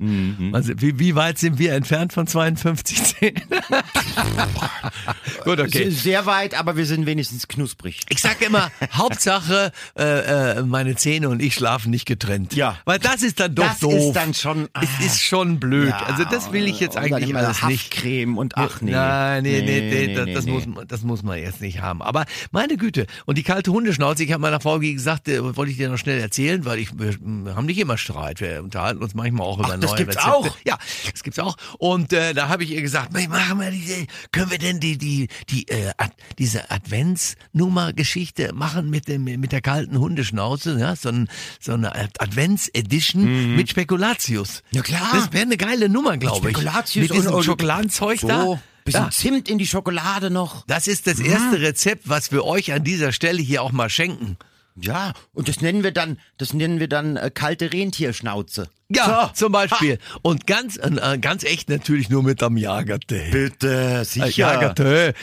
Also, 0.53 0.73
wie, 0.76 0.99
wie 0.99 1.15
weit 1.15 1.38
sind 1.38 1.59
wir 1.59 1.75
entfernt 1.75 2.12
von 2.12 2.26
52 2.26 3.03
Zähnen? 3.03 3.43
Gut, 5.44 5.61
okay. 5.61 5.91
Sehr 5.91 6.26
weit, 6.26 6.55
aber 6.55 6.76
wir 6.76 6.87
sind 6.87 7.06
wenigstens 7.06 7.49
knusprig. 7.49 8.00
Ich 8.09 8.20
sag 8.20 8.41
immer, 8.43 8.70
Hauptsache, 8.93 9.73
äh, 9.97 10.59
äh, 10.59 10.62
meine 10.62 10.97
Zähne 10.97 11.29
und 11.29 11.41
ich 11.41 11.55
schlafen 11.55 11.91
nicht 11.91 12.06
getrennt. 12.06 12.55
Ja. 12.55 12.76
Weil 12.85 12.99
das 13.12 13.22
ist 13.22 13.40
dann 13.40 13.55
doch 13.55 13.64
Das 13.66 13.78
doof. 13.81 13.93
ist 13.94 14.12
dann 14.14 14.34
schon- 14.34 14.69
Es 14.81 15.06
ist 15.06 15.22
schon 15.22 15.58
blöd. 15.60 15.88
Ja, 15.90 16.02
also 16.06 16.25
das 16.25 16.52
will 16.52 16.66
ich 16.66 16.81
jetzt 16.81 16.96
eigentlich 16.96 17.28
immer 17.31 17.40
alles 17.40 17.62
nicht. 17.64 17.93
Haftcreme 17.94 18.37
und 18.38 18.56
ach 18.56 18.81
nee. 18.81 18.90
Nein, 18.93 19.43
nee, 19.43 19.60
nee, 19.62 19.81
nee, 19.81 20.06
nee, 20.08 20.14
das, 20.14 20.25
nee, 20.26 20.34
das, 20.34 20.44
nee. 20.46 20.52
Muss, 20.52 20.66
man- 20.66 20.87
das 20.88 21.02
muss 21.02 21.22
man 21.22 21.38
jetzt 21.38 21.60
nicht 21.60 21.81
haben. 21.81 22.02
Aber 22.02 22.25
meine 22.50 22.76
Güte, 22.76 23.06
und 23.26 23.38
die 23.38 23.43
kalte 23.43 23.72
Hundeschnauze, 23.72 24.25
ich 24.25 24.32
habe 24.32 24.40
meiner 24.43 24.60
Frau 24.60 24.78
gesagt, 24.78 25.28
äh, 25.28 25.56
wollte 25.56 25.70
ich 25.72 25.76
dir 25.78 25.88
noch 25.88 25.99
schnell 25.99 26.20
erzählen, 26.20 26.64
weil 26.64 26.78
ich, 26.78 26.90
wir 26.99 27.14
haben 27.56 27.66
nicht 27.66 27.78
immer 27.78 27.99
Streit, 27.99 28.40
wir 28.40 28.62
unterhalten 28.62 29.02
uns 29.02 29.14
manchmal 29.14 29.46
auch 29.46 29.58
über 29.58 29.69
Ach, 29.72 29.78
das 29.78 29.90
neue 29.90 29.99
gibt's 30.05 30.16
Rezepte. 30.16 30.32
auch? 30.34 30.56
Ja, 30.64 30.78
das 31.10 31.22
gibt's 31.22 31.38
auch. 31.38 31.56
Und 31.78 32.12
äh, 32.12 32.34
da 32.34 32.49
habe 32.49 32.64
ich 32.64 32.70
ihr 32.70 32.82
gesagt, 32.82 33.12
"Mensch, 33.12 33.28
machen 33.28 33.60
wir 33.60 33.70
die, 33.70 34.06
können 34.32 34.50
wir 34.50 34.58
denn 34.58 34.81
die, 34.81 34.99
die, 34.99 35.28
die, 35.49 35.66
äh, 35.69 35.93
Ad, 35.96 36.12
diese 36.38 36.70
Adventsnummer-Geschichte 36.70 38.52
machen 38.55 38.90
mit 38.90 39.08
dem, 39.08 39.25
mit 39.25 39.52
der 39.52 39.60
kalten 39.60 39.99
Hundeschnauze, 39.99 40.78
ja, 40.78 40.94
so, 40.96 41.08
ein, 41.08 41.28
so 41.60 41.72
eine 41.72 41.94
Advents-Edition 41.94 42.97
mit 43.14 43.68
Spekulatius. 43.70 44.62
Mhm. 44.70 44.76
Ja, 44.76 44.82
klar. 44.82 45.08
Das 45.12 45.32
wäre 45.32 45.43
eine 45.43 45.56
geile 45.56 45.88
Nummer, 45.88 46.17
glaube 46.17 46.50
ich. 46.50 46.56
Spekulatius 46.56 47.02
mit 47.08 47.12
diesem 47.14 47.32
und- 47.32 47.38
und- 47.38 47.44
Schokoladenzeug 47.44 48.20
So, 48.20 48.28
da. 48.28 48.60
bisschen 48.84 49.05
Ja. 49.05 49.10
Zimt 49.10 49.48
in 49.48 49.58
die 49.58 49.67
Schokolade 49.67 50.31
noch. 50.31 50.64
Das 50.67 50.86
ist 50.88 51.06
das 51.06 51.19
erste 51.20 51.60
Rezept, 51.60 52.08
was 52.08 52.32
wir 52.32 52.44
euch 52.44 52.72
an 52.72 52.84
dieser 52.84 53.12
Stelle 53.12 53.40
hier 53.43 53.62
auch 53.62 53.72
mal 53.72 53.90
schenken. 53.90 54.36
Ja, 54.81 55.12
und 55.34 55.48
das 55.48 55.60
nennen 55.60 55.82
wir 55.82 55.90
dann, 55.90 56.19
das 56.36 56.52
nennen 56.52 56.78
wir 56.78 56.86
dann 56.88 57.17
äh, 57.17 57.32
kalte 57.34 57.72
Rentierschnauze. 57.72 58.69
Ja, 58.88 59.26
So. 59.34 59.34
zum 59.46 59.52
Beispiel. 59.52 59.98
Und 60.22 60.46
ganz, 60.46 60.76
äh, 60.76 61.19
ganz 61.20 61.43
echt 61.43 61.69
natürlich 61.69 62.08
nur 62.10 62.22
mit 62.22 62.43
am 62.44 62.56
Jagertee. 62.56 63.28
Bitte, 63.32 64.00
Äh, 64.00 64.05
sicher. 64.05 64.28
Jagertee. 64.28 65.14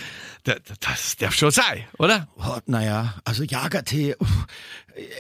Da- 0.44 0.56
da- 0.56 0.74
Das 0.82 1.16
darf 1.16 1.34
schon 1.34 1.52
sein, 1.52 1.86
oder? 1.98 2.28
Oh, 2.38 2.58
naja, 2.68 3.16
also 3.24 3.44
Jagertee, 3.44 4.16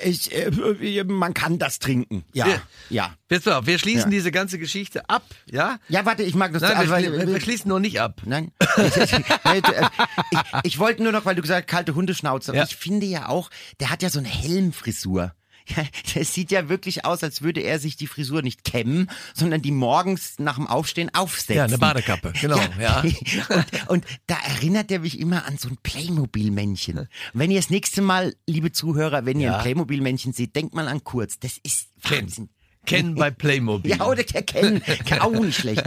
ich, 0.03 0.32
äh, 0.34 1.03
man 1.03 1.34
kann 1.34 1.60
das 1.60 1.79
trinken. 1.79 2.24
Ja, 2.34 2.48
Ja. 2.48 2.62
ja. 2.89 3.15
Jetzt 3.29 3.46
mal, 3.46 3.65
wir 3.65 3.77
schließen 3.79 4.12
Ja. 4.12 4.17
diese 4.17 4.32
ganze 4.32 4.58
Geschichte 4.60 5.10
ab, 5.10 5.25
ja? 5.50 5.79
Ja, 5.89 6.05
warte, 6.05 6.24
ich 6.24 6.36
mag 6.36 6.53
das. 6.53 6.62
Nein, 6.62 6.88
wir, 6.89 6.96
schli- 6.98 7.27
wir 7.27 7.41
schließen 7.41 7.67
noch 7.70 7.79
nicht 7.79 8.00
ab. 8.00 8.22
Nein. 8.25 8.51
Du, 8.60 8.82
äh, 8.84 9.62
ich, 10.32 10.39
ich 10.63 10.79
wollte 10.79 11.03
nur 11.03 11.12
noch, 11.12 11.25
weil 11.25 11.36
du 11.36 11.41
gesagt 11.41 11.63
hast, 11.67 11.72
kalte 11.75 11.96
Hundeschnauze. 11.96 12.51
Aber 12.51 12.60
Ja. 12.60 12.63
ich 12.65 12.75
finde 12.75 13.05
ja 13.05 13.27
auch, 13.29 13.50
der 13.79 13.89
hat 13.89 14.01
ja 14.03 14.10
so 14.10 14.20
eine 14.20 14.27
Helmfrisur. 14.29 15.34
Ja, 15.75 15.84
das 16.13 16.34
sieht 16.34 16.51
ja 16.51 16.69
wirklich 16.69 17.05
aus, 17.05 17.24
als 17.24 17.41
würde 17.41 17.62
er 17.62 17.79
sich 17.79 17.95
die 17.95 18.05
Frisur 18.07 18.41
nicht 18.43 18.63
kämmen, 18.63 19.10
sondern 19.34 19.62
die 19.63 19.72
morgens 19.72 20.36
nach 20.38 20.55
dem 20.57 20.67
Aufstehen 20.67 21.13
aufsetzen. 21.13 21.55
Ja, 21.55 21.63
eine 21.63 21.77
Badekappe, 21.79 22.34
genau, 22.39 22.60
ja. 22.79 23.01
Und, 23.50 23.89
und 23.89 24.05
da 24.27 24.36
erinnert 24.45 24.91
er 24.91 25.00
mich 25.00 25.19
immer 25.19 25.45
an 25.45 25.57
so 25.57 25.67
ein 25.69 25.77
Playmobil-Männchen. 25.81 27.07
Wenn 27.34 27.50
ihr 27.51 27.60
das 27.60 27.69
nächste 27.69 28.01
Mal, 28.01 28.36
liebe 28.48 28.72
Zuhörer, 28.72 29.25
wenn 29.25 29.39
ihr 29.39 29.48
Ja. 29.48 29.57
ein 29.57 29.62
Playmobil-Männchen 29.63 30.34
seht, 30.34 30.55
denkt 30.55 30.74
mal 30.75 30.88
an 30.88 31.03
Kurz. 31.03 31.39
Das 31.39 31.57
ist 31.63 31.88
Wahnsinn. 32.03 32.50
Ken 32.86 33.15
bei 33.15 33.32
Playmobil. 33.32 33.92
Ja, 33.92 34.06
oder 34.06 34.24
der 34.24 34.44
Ken. 34.44 34.82
Auch 35.20 35.32
nicht 35.32 35.60
schlecht. 35.60 35.84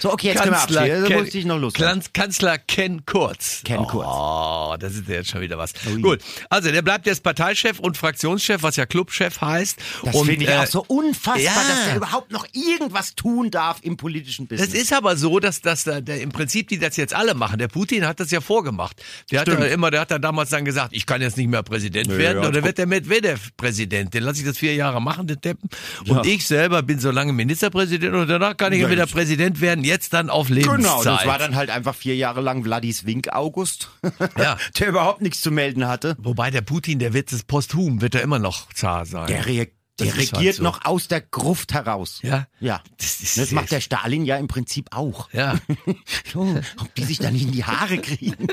So, 0.00 0.12
okay, 0.12 0.28
jetzt 0.28 0.38
können 0.42 0.52
wir 0.52 0.58
Kanzler 0.58 0.80
abschließen. 0.82 1.10
Da 1.10 1.18
musste 1.18 1.38
ich 1.38 1.44
noch 1.44 1.58
los. 1.58 1.72
Kanz- 1.74 2.12
Kanzler 2.12 2.58
Ken 2.58 3.04
Kurz. 3.06 3.62
Ken 3.64 3.84
Kurz. 3.84 4.06
Oh, 4.08 4.76
das 4.78 4.94
ist 4.94 5.08
ja 5.08 5.14
jetzt 5.16 5.30
schon 5.30 5.40
wieder 5.40 5.58
was. 5.58 5.72
Ui. 5.86 6.00
Gut, 6.00 6.20
also 6.50 6.70
der 6.70 6.82
bleibt 6.82 7.06
jetzt 7.06 7.22
Parteichef 7.22 7.78
und 7.78 7.96
Fraktionschef, 7.96 8.62
was 8.62 8.76
ja 8.76 8.86
Clubchef 8.86 9.40
heißt. 9.40 9.78
Das 10.04 10.14
und, 10.14 10.26
finde 10.26 10.44
ich 10.44 10.50
äh, 10.50 10.56
auch 10.58 10.66
so 10.66 10.84
unfassbar, 10.86 11.40
ja. 11.42 11.52
dass 11.54 11.84
der 11.86 11.96
überhaupt 11.96 12.32
noch 12.32 12.46
irgendwas 12.52 13.14
tun 13.14 13.50
darf 13.50 13.78
im 13.82 13.96
politischen 13.96 14.46
Business. 14.46 14.70
Das 14.70 14.78
ist 14.80 14.92
aber 14.92 15.16
so, 15.16 15.38
dass, 15.40 15.60
dass 15.60 15.84
da, 15.84 16.00
der, 16.00 16.20
im 16.20 16.30
Prinzip 16.30 16.68
die 16.68 16.78
das 16.78 16.96
jetzt 16.96 17.14
alle 17.14 17.34
machen. 17.34 17.58
Der 17.58 17.68
Putin 17.68 18.06
hat 18.06 18.20
das 18.20 18.30
ja 18.30 18.40
vorgemacht. 18.40 19.02
Der 19.30 19.40
hat 19.40 19.48
Stimmt. 19.48 19.60
ja 19.62 19.66
immer, 19.68 19.90
der 19.90 20.00
hat 20.00 20.10
dann 20.10 20.22
damals 20.22 20.50
dann 20.50 20.64
gesagt, 20.64 20.92
ich 20.92 21.06
kann 21.06 21.20
jetzt 21.20 21.36
nicht 21.36 21.48
mehr 21.48 21.62
Präsident 21.62 22.08
Nö, 22.08 22.18
werden. 22.18 22.42
ja, 22.42 22.48
Oder 22.48 22.64
wird 22.64 22.78
der 22.78 22.86
Medvedev 22.86 23.50
Präsident? 23.56 24.14
Den 24.14 24.22
lasse 24.24 24.40
ich 24.40 24.46
das 24.46 24.58
vier 24.58 24.74
Jahre 24.74 25.00
machen, 25.00 25.26
den 25.26 25.40
Deppen. 25.40 25.68
Ja. 26.04 26.22
Ich 26.32 26.46
selber 26.46 26.82
bin 26.82 26.98
so 26.98 27.10
lange 27.10 27.34
Ministerpräsident 27.34 28.14
und 28.14 28.26
danach 28.26 28.56
kann 28.56 28.72
ich 28.72 28.80
ja, 28.80 28.88
wieder 28.88 29.06
Präsident 29.06 29.60
werden, 29.60 29.84
jetzt 29.84 30.14
dann 30.14 30.30
auf 30.30 30.48
Lebenszeit. 30.48 30.78
Genau, 30.78 31.04
das 31.04 31.26
war 31.26 31.38
dann 31.38 31.56
halt 31.56 31.68
einfach 31.68 31.94
vier 31.94 32.16
Jahre 32.16 32.40
lang 32.40 32.64
Vladis 32.64 33.04
Wink 33.04 33.28
August, 33.34 33.90
ja. 34.38 34.56
der 34.78 34.88
überhaupt 34.88 35.20
nichts 35.20 35.42
zu 35.42 35.50
melden 35.50 35.86
hatte. 35.86 36.16
Wobei 36.18 36.50
der 36.50 36.62
Putin, 36.62 36.98
der 37.00 37.12
wird 37.12 37.30
es 37.32 37.42
posthum, 37.42 38.00
wird 38.00 38.14
er 38.14 38.22
immer 38.22 38.38
noch 38.38 38.72
zar 38.72 39.04
sein. 39.04 39.26
Der 39.26 39.44
reagiert 39.44 39.81
der 40.04 40.16
regiert 40.16 40.34
halt 40.34 40.54
so. 40.56 40.62
noch 40.62 40.84
aus 40.84 41.08
der 41.08 41.20
Gruft 41.20 41.72
heraus. 41.74 42.20
Ja. 42.22 42.46
Ja. 42.60 42.82
Das, 42.98 43.20
ist 43.20 43.38
das 43.38 43.52
macht 43.52 43.70
der 43.70 43.80
Stalin 43.80 44.24
ja 44.24 44.36
im 44.36 44.48
Prinzip 44.48 44.88
auch. 44.92 45.28
Ja. 45.32 45.58
Ob 46.34 46.94
die 46.94 47.04
sich 47.04 47.18
da 47.18 47.30
nicht 47.30 47.42
in 47.42 47.52
die 47.52 47.64
Haare 47.64 47.98
kriegen. 47.98 48.46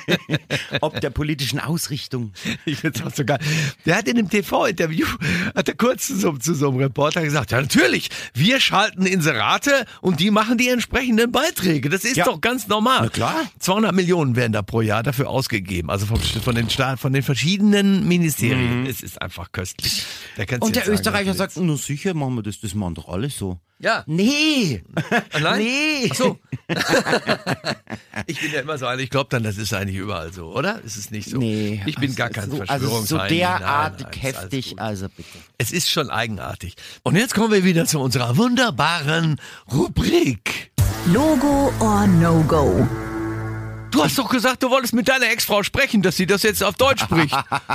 Ob 0.80 1.00
der 1.00 1.10
politischen 1.10 1.60
Ausrichtung. 1.60 2.32
Ich 2.64 2.78
finde 2.78 2.98
es 2.98 3.06
auch 3.06 3.14
so 3.14 3.24
geil. 3.24 3.38
Der 3.84 3.96
hat 3.96 4.08
in 4.08 4.18
einem 4.18 4.28
TV-Interview, 4.28 5.06
hat 5.54 5.68
er 5.68 5.74
kurz 5.74 6.06
zu 6.06 6.16
so, 6.16 6.32
zu 6.32 6.54
so 6.54 6.68
einem 6.68 6.78
Reporter 6.78 7.22
gesagt, 7.22 7.50
ja 7.50 7.60
natürlich, 7.60 8.10
wir 8.34 8.60
schalten 8.60 9.06
Inserate 9.06 9.86
und 10.00 10.20
die 10.20 10.30
machen 10.30 10.58
die 10.58 10.68
entsprechenden 10.68 11.32
Beiträge. 11.32 11.88
Das 11.88 12.04
ist 12.04 12.16
ja. 12.16 12.24
doch 12.24 12.40
ganz 12.40 12.68
normal. 12.68 13.00
Na 13.02 13.08
klar. 13.08 13.50
200 13.58 13.94
Millionen 13.94 14.36
werden 14.36 14.52
da 14.52 14.62
pro 14.62 14.80
Jahr 14.80 15.02
dafür 15.02 15.28
ausgegeben. 15.28 15.90
Also 15.90 16.06
vom, 16.06 16.20
von 16.20 16.54
den 16.54 16.70
Staat, 16.70 17.00
von 17.00 17.12
den 17.12 17.22
verschiedenen 17.22 18.06
Ministerien. 18.06 18.82
Mhm. 18.82 18.86
Es 18.86 19.02
ist 19.02 19.20
einfach 19.20 19.52
köstlich. 19.52 20.04
Der 20.36 20.46
und 20.62 20.75
der 20.76 20.88
Österreicher 20.88 21.34
sagt, 21.34 21.56
na 21.56 21.76
sicher 21.76 22.14
machen 22.14 22.36
wir 22.36 22.42
das, 22.42 22.60
das 22.60 22.74
machen 22.74 22.94
doch 22.94 23.08
alle 23.08 23.30
so. 23.30 23.58
Ja. 23.78 24.04
Nee. 24.06 24.82
Nein? 25.40 25.58
Nee. 25.58 26.08
Ach 26.10 26.14
so. 26.14 26.38
ich 28.26 28.40
bin 28.40 28.52
ja 28.52 28.60
immer 28.60 28.78
so 28.78 28.86
einer, 28.86 29.02
ich 29.02 29.10
glaube 29.10 29.28
dann, 29.30 29.42
das 29.42 29.58
ist 29.58 29.74
eigentlich 29.74 29.98
überall 29.98 30.32
so, 30.32 30.46
oder? 30.46 30.82
Ist 30.82 30.96
es 30.96 31.10
nicht 31.10 31.28
so? 31.28 31.38
Nee. 31.38 31.82
Ich 31.84 31.96
bin 31.96 32.14
gar 32.14 32.30
kein 32.30 32.50
so, 32.50 32.56
Verschwörungsheini. 32.56 32.92
Also 32.92 33.04
so 33.04 33.28
derartig 33.28 34.06
nein, 34.06 34.12
nein, 34.22 34.22
heftig, 34.22 34.78
also 34.78 35.08
bitte. 35.08 35.28
Es 35.58 35.72
ist 35.72 35.90
schon 35.90 36.10
eigenartig. 36.10 36.76
Und 37.02 37.16
jetzt 37.16 37.34
kommen 37.34 37.52
wir 37.52 37.64
wieder 37.64 37.84
zu 37.84 38.00
unserer 38.00 38.36
wunderbaren 38.36 39.40
Rubrik. 39.70 40.72
Logo 41.06 41.72
or 41.80 42.06
No 42.06 42.42
Go. 42.48 43.05
Du 43.96 44.04
hast 44.04 44.18
doch 44.18 44.28
gesagt, 44.28 44.62
du 44.62 44.70
wolltest 44.70 44.94
mit 44.94 45.08
deiner 45.08 45.28
Ex-Frau 45.30 45.62
sprechen, 45.62 46.02
dass 46.02 46.16
sie 46.16 46.26
das 46.26 46.42
jetzt 46.42 46.62
auf 46.62 46.74
Deutsch 46.74 47.02
spricht. 47.02 47.34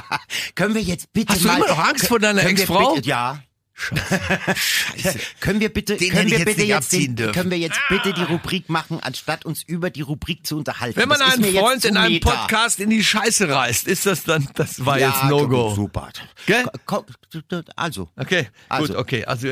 können 0.55 0.75
wir 0.75 0.81
jetzt 0.81 1.11
bitte 1.13 1.33
Hast 1.33 1.43
mal... 1.43 1.57
Du 1.57 1.65
immer 1.65 1.75
noch 1.75 1.83
Angst 1.83 2.07
vor 2.07 2.19
deiner 2.19 2.43
Ex-Frau? 2.43 2.97
Ja. 3.03 3.39
Scheiße. 4.55 5.19
können 5.39 5.59
wir 5.59 5.69
bitte, 5.69 5.97
den 5.97 6.11
können 6.11 6.29
wir 6.29 6.37
jetzt 6.37 6.45
bitte 6.45 6.63
jetzt, 6.63 6.93
den, 6.93 7.15
dürfen. 7.15 7.33
können 7.33 7.51
wir 7.51 7.57
jetzt 7.57 7.79
bitte 7.89 8.13
die 8.13 8.23
Rubrik 8.23 8.69
machen, 8.69 8.99
anstatt 9.01 9.45
uns 9.45 9.63
über 9.63 9.89
die 9.89 10.01
Rubrik 10.01 10.45
zu 10.45 10.57
unterhalten? 10.57 10.99
Wenn 10.99 11.09
man 11.09 11.19
das 11.19 11.35
einen 11.35 11.55
Freund 11.55 11.85
in 11.85 11.97
einem 11.97 12.13
Meta. 12.13 12.29
Podcast 12.29 12.79
in 12.79 12.89
die 12.89 13.03
Scheiße 13.03 13.49
reißt, 13.49 13.87
ist 13.87 14.05
das 14.05 14.23
dann, 14.23 14.47
das 14.55 14.85
war 14.85 14.99
ja, 14.99 15.09
jetzt 15.09 15.23
No-Go. 15.25 15.73
Super. 15.75 16.09
Gell? 16.45 16.65
Also. 17.75 18.09
Okay, 18.15 18.47
also. 18.69 18.87
gut, 18.87 18.95
okay. 18.95 19.25
Also 19.25 19.47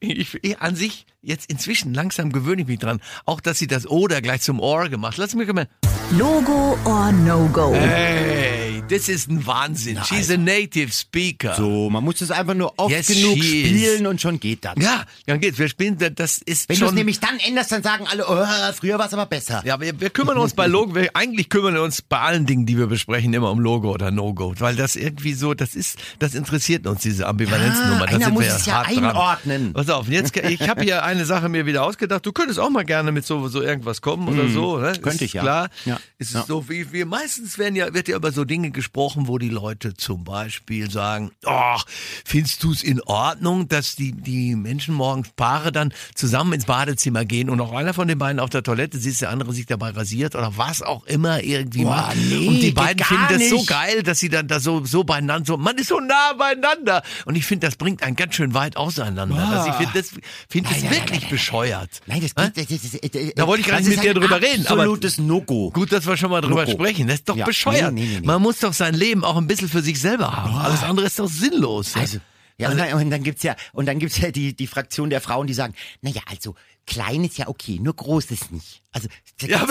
ich, 0.00 0.38
ich, 0.42 0.58
an 0.60 0.76
sich, 0.76 1.06
jetzt 1.22 1.50
inzwischen 1.50 1.94
langsam 1.94 2.32
gewöhne 2.32 2.62
ich 2.62 2.68
mich 2.68 2.78
dran. 2.78 3.00
Auch, 3.24 3.40
dass 3.40 3.58
sie 3.58 3.66
das 3.66 3.86
Oder 3.86 4.20
gleich 4.20 4.42
zum 4.42 4.60
Ohr 4.60 4.88
gemacht. 4.88 5.16
Lass 5.16 5.34
mich 5.34 5.52
mal. 5.52 5.68
Logo 6.10 6.78
or 6.84 7.12
No-Go. 7.12 7.72
Hey, 7.74 8.61
das 8.92 9.08
ist 9.08 9.30
ein 9.30 9.46
Wahnsinn. 9.46 9.94
Na, 9.94 10.04
She's 10.04 10.30
a 10.30 10.36
native 10.36 10.92
speaker. 10.92 11.54
So, 11.54 11.88
man 11.90 12.04
muss 12.04 12.16
das 12.18 12.30
einfach 12.30 12.54
nur 12.54 12.74
oft 12.76 12.90
yes, 12.90 13.06
genug 13.06 13.38
spielen 13.38 14.06
und 14.06 14.20
schon 14.20 14.38
geht 14.38 14.64
das. 14.64 14.74
Ja, 14.78 15.04
dann 15.26 15.40
geht's. 15.40 15.58
Wir 15.58 15.68
spielen, 15.68 15.96
das 16.14 16.38
ist 16.38 16.68
Wenn 16.68 16.78
du 16.78 16.86
es 16.86 16.92
nämlich 16.92 17.20
dann 17.20 17.38
änderst, 17.38 17.72
dann 17.72 17.82
sagen 17.82 18.06
alle, 18.10 18.26
oh, 18.28 18.72
früher 18.74 18.98
war 18.98 19.06
es 19.06 19.14
aber 19.14 19.26
besser. 19.26 19.62
Ja, 19.64 19.80
wir, 19.80 19.98
wir 19.98 20.10
kümmern 20.10 20.36
uns 20.38 20.54
bei 20.54 20.66
Logo, 20.66 20.94
wir, 20.94 21.10
eigentlich 21.14 21.48
kümmern 21.48 21.74
wir 21.74 21.82
uns 21.82 22.02
bei 22.02 22.18
allen 22.18 22.46
Dingen, 22.46 22.66
die 22.66 22.76
wir 22.76 22.86
besprechen, 22.86 23.32
immer 23.32 23.50
um 23.50 23.60
Logo 23.60 23.92
oder 23.92 24.10
No-Go. 24.10 24.54
Weil 24.58 24.76
das 24.76 24.96
irgendwie 24.96 25.32
so, 25.32 25.54
das 25.54 25.74
ist, 25.74 25.98
das 26.18 26.34
interessiert 26.34 26.86
uns, 26.86 27.02
diese 27.02 27.26
Ambivalenznummer. 27.26 28.10
Ja, 28.10 28.16
einer 28.16 28.30
muss 28.30 28.46
es 28.46 28.66
ja 28.66 28.82
einordnen. 28.82 29.72
Dran. 29.72 29.84
Pass 29.84 29.90
auf, 29.90 30.08
jetzt, 30.08 30.36
ich 30.36 30.68
habe 30.68 30.82
hier 30.82 31.02
eine 31.04 31.24
Sache 31.24 31.48
mir 31.48 31.66
wieder 31.66 31.82
ausgedacht. 31.82 32.26
Du 32.26 32.32
könntest 32.32 32.58
auch 32.58 32.70
mal 32.70 32.84
gerne 32.84 33.12
mit 33.12 33.24
so, 33.24 33.48
so 33.48 33.62
irgendwas 33.62 34.02
kommen 34.02 34.28
oder 34.28 34.44
mm, 34.44 34.52
so. 34.52 34.78
Ne? 34.78 34.92
Könnte 34.92 35.10
ist 35.10 35.22
ich, 35.22 35.32
ja. 35.32 35.42
Klar. 35.42 35.70
Ja 35.84 35.98
ist 36.22 36.34
ja. 36.34 36.44
so, 36.46 36.68
wie 36.68 36.92
wir 36.92 37.04
meistens 37.04 37.58
werden 37.58 37.74
ja, 37.74 37.92
wird 37.92 38.08
ja 38.08 38.16
über 38.16 38.32
so 38.32 38.44
Dinge 38.44 38.70
gesprochen, 38.70 38.81
wo 38.92 39.38
die 39.38 39.48
Leute 39.48 39.94
zum 39.94 40.24
Beispiel 40.24 40.90
sagen, 40.90 41.32
oh, 41.44 41.76
findest 42.24 42.62
du 42.62 42.72
es 42.72 42.82
in 42.82 43.00
Ordnung, 43.02 43.68
dass 43.68 43.96
die, 43.96 44.12
die 44.12 44.54
Menschen 44.54 44.94
morgens 44.94 45.30
Paare 45.36 45.72
dann 45.72 45.92
zusammen 46.14 46.54
ins 46.54 46.66
Badezimmer 46.66 47.24
gehen 47.24 47.50
und 47.50 47.60
auch 47.60 47.72
einer 47.72 47.94
von 47.94 48.08
den 48.08 48.18
beiden 48.18 48.40
auf 48.40 48.50
der 48.50 48.62
Toilette 48.62 48.98
sitzt, 48.98 49.22
der 49.22 49.30
andere 49.30 49.52
sich 49.52 49.66
dabei 49.66 49.90
rasiert 49.90 50.34
oder 50.34 50.56
was 50.56 50.82
auch 50.82 51.04
immer 51.06 51.42
irgendwie 51.42 51.84
Boah, 51.84 51.96
macht. 51.96 52.16
Nee, 52.16 52.48
und 52.48 52.60
die 52.60 52.70
beiden 52.72 53.04
finden 53.04 53.26
das 53.28 53.38
nicht. 53.38 53.50
so 53.50 53.64
geil, 53.64 54.02
dass 54.02 54.18
sie 54.18 54.28
dann 54.28 54.48
da 54.48 54.60
so, 54.60 54.84
so 54.84 55.04
beieinander, 55.04 55.46
so, 55.46 55.56
man 55.56 55.76
ist 55.78 55.88
so 55.88 56.00
nah 56.00 56.32
beieinander. 56.38 57.02
Und 57.24 57.36
ich 57.36 57.44
finde, 57.44 57.66
das 57.66 57.76
bringt 57.76 58.02
einen 58.02 58.16
ganz 58.16 58.34
schön 58.34 58.54
weit 58.54 58.76
auseinander. 58.76 59.36
Also 59.36 59.70
ich 59.70 59.74
finde 59.74 59.92
das, 59.94 60.10
find 60.48 60.70
das 60.70 60.82
wirklich 60.82 61.22
nein, 61.22 61.30
bescheuert. 61.30 61.90
Nein, 62.06 62.20
das 62.20 62.34
geht, 62.34 62.56
das, 62.56 63.00
das, 63.00 63.10
das, 63.10 63.34
Da 63.34 63.46
wollte 63.46 63.62
ich 63.62 63.66
gar 63.68 63.80
nicht 63.80 63.88
mit 63.88 64.02
dir 64.02 64.14
drüber 64.14 64.40
reden. 64.40 64.66
Absolutes 64.66 65.18
No-Go. 65.18 65.70
Gut, 65.70 65.92
dass 65.92 66.06
wir 66.06 66.16
schon 66.16 66.30
mal 66.30 66.40
drüber 66.40 66.64
Loco. 66.64 66.72
sprechen. 66.72 67.06
Das 67.06 67.16
ist 67.16 67.28
doch 67.28 67.36
ja. 67.36 67.44
bescheuert. 67.44 67.92
Nee, 67.92 68.04
nee, 68.04 68.20
nee, 68.20 68.26
Man 68.26 68.42
muss 68.42 68.58
doch 68.62 68.72
sein 68.72 68.94
Leben 68.94 69.24
auch 69.24 69.36
ein 69.36 69.46
bisschen 69.46 69.68
für 69.68 69.82
sich 69.82 70.00
selber 70.00 70.36
haben. 70.36 70.52
Boah. 70.52 70.64
Alles 70.64 70.82
andere 70.82 71.06
ist 71.06 71.18
doch 71.18 71.28
sinnlos. 71.28 71.94
Also, 71.96 72.18
ja, 72.58 72.70
und 72.70 72.78
dann, 72.78 72.92
und 72.94 73.10
dann 73.10 73.22
gibt's 73.22 73.42
ja, 73.42 73.56
und 73.72 73.86
dann 73.86 73.98
gibt's 73.98 74.18
ja 74.18 74.30
die, 74.30 74.54
die 74.54 74.66
Fraktion 74.66 75.10
der 75.10 75.20
Frauen, 75.20 75.46
die 75.46 75.54
sagen, 75.54 75.74
na 76.00 76.10
ja, 76.10 76.22
also, 76.26 76.54
klein 76.86 77.24
ist 77.24 77.38
ja 77.38 77.48
okay, 77.48 77.78
nur 77.80 77.94
groß 77.94 78.30
ist 78.30 78.50
nicht. 78.52 78.82
Also 78.94 79.08
das, 79.40 79.48
ja, 79.48 79.64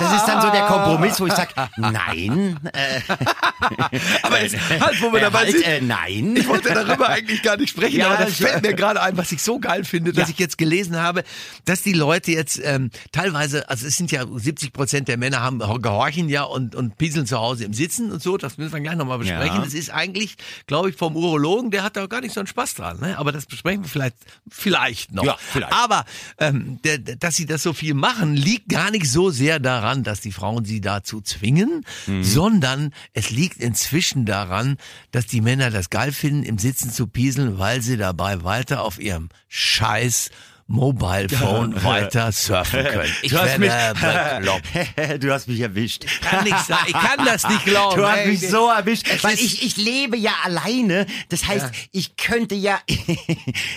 das 0.00 0.16
ist 0.16 0.26
dann 0.26 0.40
so 0.40 0.50
der 0.50 0.62
Kompromiss, 0.62 1.20
wo 1.20 1.26
ich 1.26 1.34
sage, 1.34 1.52
nein. 1.76 2.58
Äh, 2.72 3.00
aber 4.22 4.42
jetzt, 4.42 4.56
halt, 4.80 5.02
wo 5.02 5.12
wir 5.12 5.20
dabei 5.20 5.40
halt, 5.40 5.50
sind. 5.50 5.62
Äh, 5.62 5.80
nein. 5.82 6.34
Ich 6.34 6.48
wollte 6.48 6.72
darüber 6.72 7.10
eigentlich 7.10 7.42
gar 7.42 7.58
nicht 7.58 7.70
sprechen, 7.70 7.98
ja, 7.98 8.08
aber 8.08 8.24
das 8.24 8.36
fällt 8.36 8.62
mir 8.62 8.72
gerade 8.72 9.02
ein, 9.02 9.18
was 9.18 9.32
ich 9.32 9.42
so 9.42 9.58
geil 9.58 9.84
finde, 9.84 10.12
dass 10.12 10.28
ja. 10.28 10.32
ich 10.32 10.38
jetzt 10.38 10.56
gelesen 10.56 10.96
habe, 10.96 11.24
dass 11.66 11.82
die 11.82 11.92
Leute 11.92 12.32
jetzt 12.32 12.58
ähm, 12.64 12.90
teilweise, 13.12 13.68
also 13.68 13.86
es 13.86 13.98
sind 13.98 14.10
ja 14.12 14.24
70 14.26 14.72
Prozent 14.72 15.08
der 15.08 15.18
Männer 15.18 15.40
haben 15.40 15.58
gehorchen 15.58 16.30
ja 16.30 16.44
und 16.44 16.74
und 16.74 16.96
pieseln 16.96 17.26
zu 17.26 17.38
Hause 17.38 17.64
im 17.64 17.74
Sitzen 17.74 18.10
und 18.10 18.22
so. 18.22 18.38
Das 18.38 18.56
müssen 18.56 18.72
wir 18.72 18.80
gleich 18.80 18.96
nochmal 18.96 19.18
besprechen. 19.18 19.56
Ja. 19.56 19.64
Das 19.64 19.74
ist 19.74 19.90
eigentlich, 19.90 20.36
glaube 20.66 20.88
ich, 20.88 20.96
vom 20.96 21.16
Urologen, 21.16 21.70
der 21.70 21.82
hat 21.82 21.96
da 21.96 22.06
gar 22.06 22.22
nicht 22.22 22.32
so 22.32 22.40
einen 22.40 22.46
Spaß 22.46 22.74
dran. 22.74 22.98
Ne? 23.00 23.18
Aber 23.18 23.30
das 23.30 23.44
besprechen 23.44 23.82
wir 23.82 23.90
vielleicht, 23.90 24.16
vielleicht 24.48 25.12
noch. 25.12 25.24
Ja, 25.24 25.36
vielleicht. 25.38 25.72
Aber 25.72 26.06
ähm, 26.38 26.78
dass 27.20 27.36
sie 27.36 27.46
das 27.46 27.62
so 27.62 27.72
viel 27.72 27.94
machen 27.94 28.34
liegt 28.34 28.68
gar 28.68 28.90
nicht 28.90 29.10
so 29.10 29.30
sehr 29.30 29.58
daran, 29.58 30.02
dass 30.02 30.20
die 30.20 30.32
Frauen 30.32 30.64
sie 30.64 30.80
dazu 30.80 31.20
zwingen, 31.20 31.84
mhm. 32.06 32.24
sondern 32.24 32.92
es 33.12 33.30
liegt 33.30 33.58
inzwischen 33.58 34.26
daran, 34.26 34.76
dass 35.10 35.26
die 35.26 35.40
Männer 35.40 35.70
das 35.70 35.90
geil 35.90 36.12
finden, 36.12 36.42
im 36.42 36.58
Sitzen 36.58 36.90
zu 36.90 37.06
pieseln, 37.06 37.58
weil 37.58 37.82
sie 37.82 37.96
dabei 37.96 38.42
weiter 38.44 38.82
auf 38.82 38.98
ihrem 38.98 39.28
Scheiß 39.48 40.30
Mobile 40.70 41.30
Phone 41.30 41.82
weiter 41.82 42.30
surfen 42.30 42.84
können. 42.84 43.10
Ich 43.22 43.32
du 43.32 43.38
hast 43.38 43.58
mich, 43.58 43.70
Du 45.20 45.32
hast 45.32 45.48
mich 45.48 45.60
erwischt. 45.60 46.04
Kann 46.20 46.44
nicht 46.44 46.58
sein. 46.58 46.78
Ich 46.86 46.92
kann 46.92 47.24
das 47.24 47.48
nicht 47.48 47.64
glauben. 47.64 47.96
Du 47.96 48.06
hast 48.06 48.26
mich 48.26 48.48
so 48.48 48.68
erwischt. 48.68 49.06
Weil 49.22 49.34
ich, 49.34 49.64
ich 49.64 49.78
lebe 49.78 50.18
ja 50.18 50.32
alleine. 50.44 51.06
Das 51.30 51.46
heißt, 51.46 51.66
ja. 51.66 51.72
ich 51.92 52.16
könnte 52.16 52.54
ja, 52.54 52.78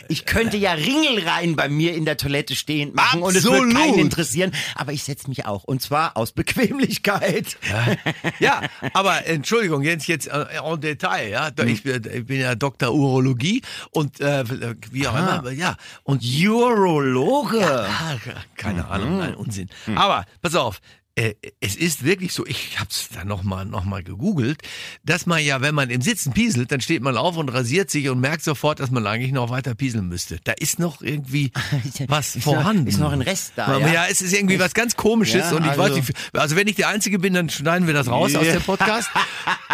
ich 0.10 0.26
könnte 0.26 0.58
ja 0.58 0.74
Ringelreihen 0.74 1.56
bei 1.56 1.70
mir 1.70 1.96
in 1.96 2.04
der 2.04 2.18
Toilette 2.18 2.56
stehen 2.56 2.94
machen 2.94 3.24
Absolut. 3.24 3.30
und 3.30 3.36
es 3.38 3.46
würde 3.46 3.74
keinen 3.74 4.00
interessieren. 4.00 4.52
Aber 4.76 4.92
ich 4.92 5.04
setze 5.04 5.30
mich 5.30 5.46
auch. 5.46 5.64
Und 5.64 5.82
zwar 5.82 6.18
aus 6.18 6.34
Bequemlichkeit. 6.34 7.58
Ja, 7.70 7.96
ja 8.40 8.62
aber 8.94 9.26
Entschuldigung, 9.28 9.84
jetzt, 9.84 10.08
jetzt 10.08 10.28
äh, 10.28 10.46
en 10.62 10.82
Detail, 10.82 11.30
ja. 11.30 11.52
Ich, 11.66 11.86
ich 11.86 12.26
bin 12.26 12.42
ja 12.42 12.56
Dr. 12.56 12.92
Urologie 12.94 13.62
und 13.92 14.20
äh, 14.20 14.44
wie 14.92 15.08
auch 15.08 15.18
immer, 15.18 15.52
ja. 15.52 15.78
Und 16.04 16.22
Euro 16.72 16.81
Urologe. 16.82 17.60
Ja, 17.60 18.18
keine 18.56 18.88
Ahnung, 18.88 19.18
nein, 19.18 19.36
Unsinn. 19.36 19.70
Mhm. 19.86 19.98
Aber 19.98 20.26
pass 20.42 20.56
auf, 20.56 20.82
äh, 21.16 21.34
es 21.60 21.76
ist 21.76 22.06
wirklich 22.06 22.32
so, 22.32 22.46
ich 22.46 22.80
habe 22.80 22.90
es 22.90 23.10
da 23.14 23.26
nochmal 23.26 23.66
noch 23.66 23.84
mal 23.84 24.02
gegoogelt, 24.02 24.62
dass 25.04 25.26
man 25.26 25.44
ja, 25.44 25.62
wenn 25.62 25.76
man 25.76 25.90
im 25.90 26.02
Sitzen 26.02 26.32
pieselt, 26.32 26.72
dann 26.72 26.80
steht 26.80 27.02
man 27.02 27.18
auf 27.18 27.36
und 27.36 27.50
rasiert 27.50 27.92
sich 27.92 28.08
und 28.08 28.22
merkt 28.22 28.44
sofort, 28.44 28.80
dass 28.80 28.92
man 28.92 29.06
eigentlich 29.06 29.34
noch 29.34 29.50
weiter 29.50 29.76
pieseln 29.76 30.08
müsste. 30.08 30.40
Da 30.46 30.54
ist 30.54 30.80
noch 30.80 31.02
irgendwie 31.02 31.52
was 32.08 32.38
ist 32.38 32.44
vorhanden. 32.44 32.84
Noch, 32.84 32.90
ist 32.90 33.00
noch 33.00 33.12
ein 33.12 33.22
Rest 33.22 33.54
da. 33.58 33.78
Ja, 33.78 33.88
ja 33.88 34.06
es 34.10 34.22
ist 34.22 34.34
irgendwie 34.34 34.60
was 34.60 34.74
ganz 34.74 34.96
Komisches 34.96 35.52
ja, 35.52 35.58
und 35.58 35.64
ich 35.64 35.72
also 35.72 35.84
weiß 35.84 35.96
nicht, 35.96 36.14
also 36.34 36.56
wenn 36.56 36.68
ich 36.68 36.76
der 36.76 36.88
Einzige 36.88 37.20
bin, 37.20 37.34
dann 37.34 37.50
schneiden 37.50 37.88
wir 37.88 37.94
das 37.94 38.08
raus 38.08 38.34
aus 38.36 38.46
dem 38.46 38.62
Podcast. 38.62 39.10
äh, 39.70 39.74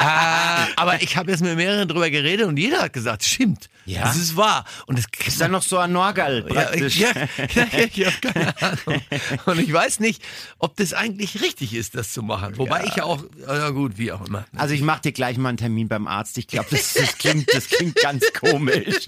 aber 0.75 1.01
ich 1.03 1.17
habe 1.17 1.29
jetzt 1.29 1.41
mit 1.41 1.55
mehreren 1.55 1.87
drüber 1.87 2.09
geredet 2.09 2.47
und 2.47 2.57
jeder 2.57 2.81
hat 2.81 2.93
gesagt, 2.93 3.23
stimmt, 3.23 3.69
ja. 3.87 4.01
das 4.03 4.17
ist 4.17 4.35
wahr. 4.35 4.65
Und 4.85 4.99
es 4.99 5.05
ist 5.25 5.41
dann 5.41 5.51
noch 5.51 5.63
so 5.63 5.77
ein 5.77 5.91
Norgal 5.91 6.43
praktisch. 6.43 6.97
Ja, 6.97 7.11
ja, 7.55 7.67
ja, 7.93 8.11
keine 8.11 8.61
Ahnung. 8.61 9.01
Und 9.45 9.59
ich 9.59 9.71
weiß 9.71 9.99
nicht, 9.99 10.21
ob 10.59 10.75
das 10.75 10.93
eigentlich 10.93 11.41
richtig 11.41 11.73
ist, 11.73 11.95
das 11.95 12.13
zu 12.13 12.21
machen. 12.21 12.57
Wobei 12.57 12.85
ich 12.85 12.95
ja 12.95 13.03
auch, 13.03 13.23
ja 13.47 13.69
gut, 13.69 13.97
wie 13.97 14.11
auch 14.11 14.25
immer. 14.25 14.45
Also 14.55 14.73
ich 14.73 14.81
mache 14.81 15.01
dir 15.01 15.11
gleich 15.11 15.37
mal 15.37 15.49
einen 15.49 15.57
Termin 15.57 15.87
beim 15.87 16.07
Arzt. 16.07 16.37
Ich 16.37 16.47
glaube, 16.47 16.67
das, 16.71 16.93
das, 16.93 17.17
klingt, 17.17 17.53
das 17.53 17.67
klingt 17.69 17.95
ganz 17.95 18.23
komisch. 18.33 19.07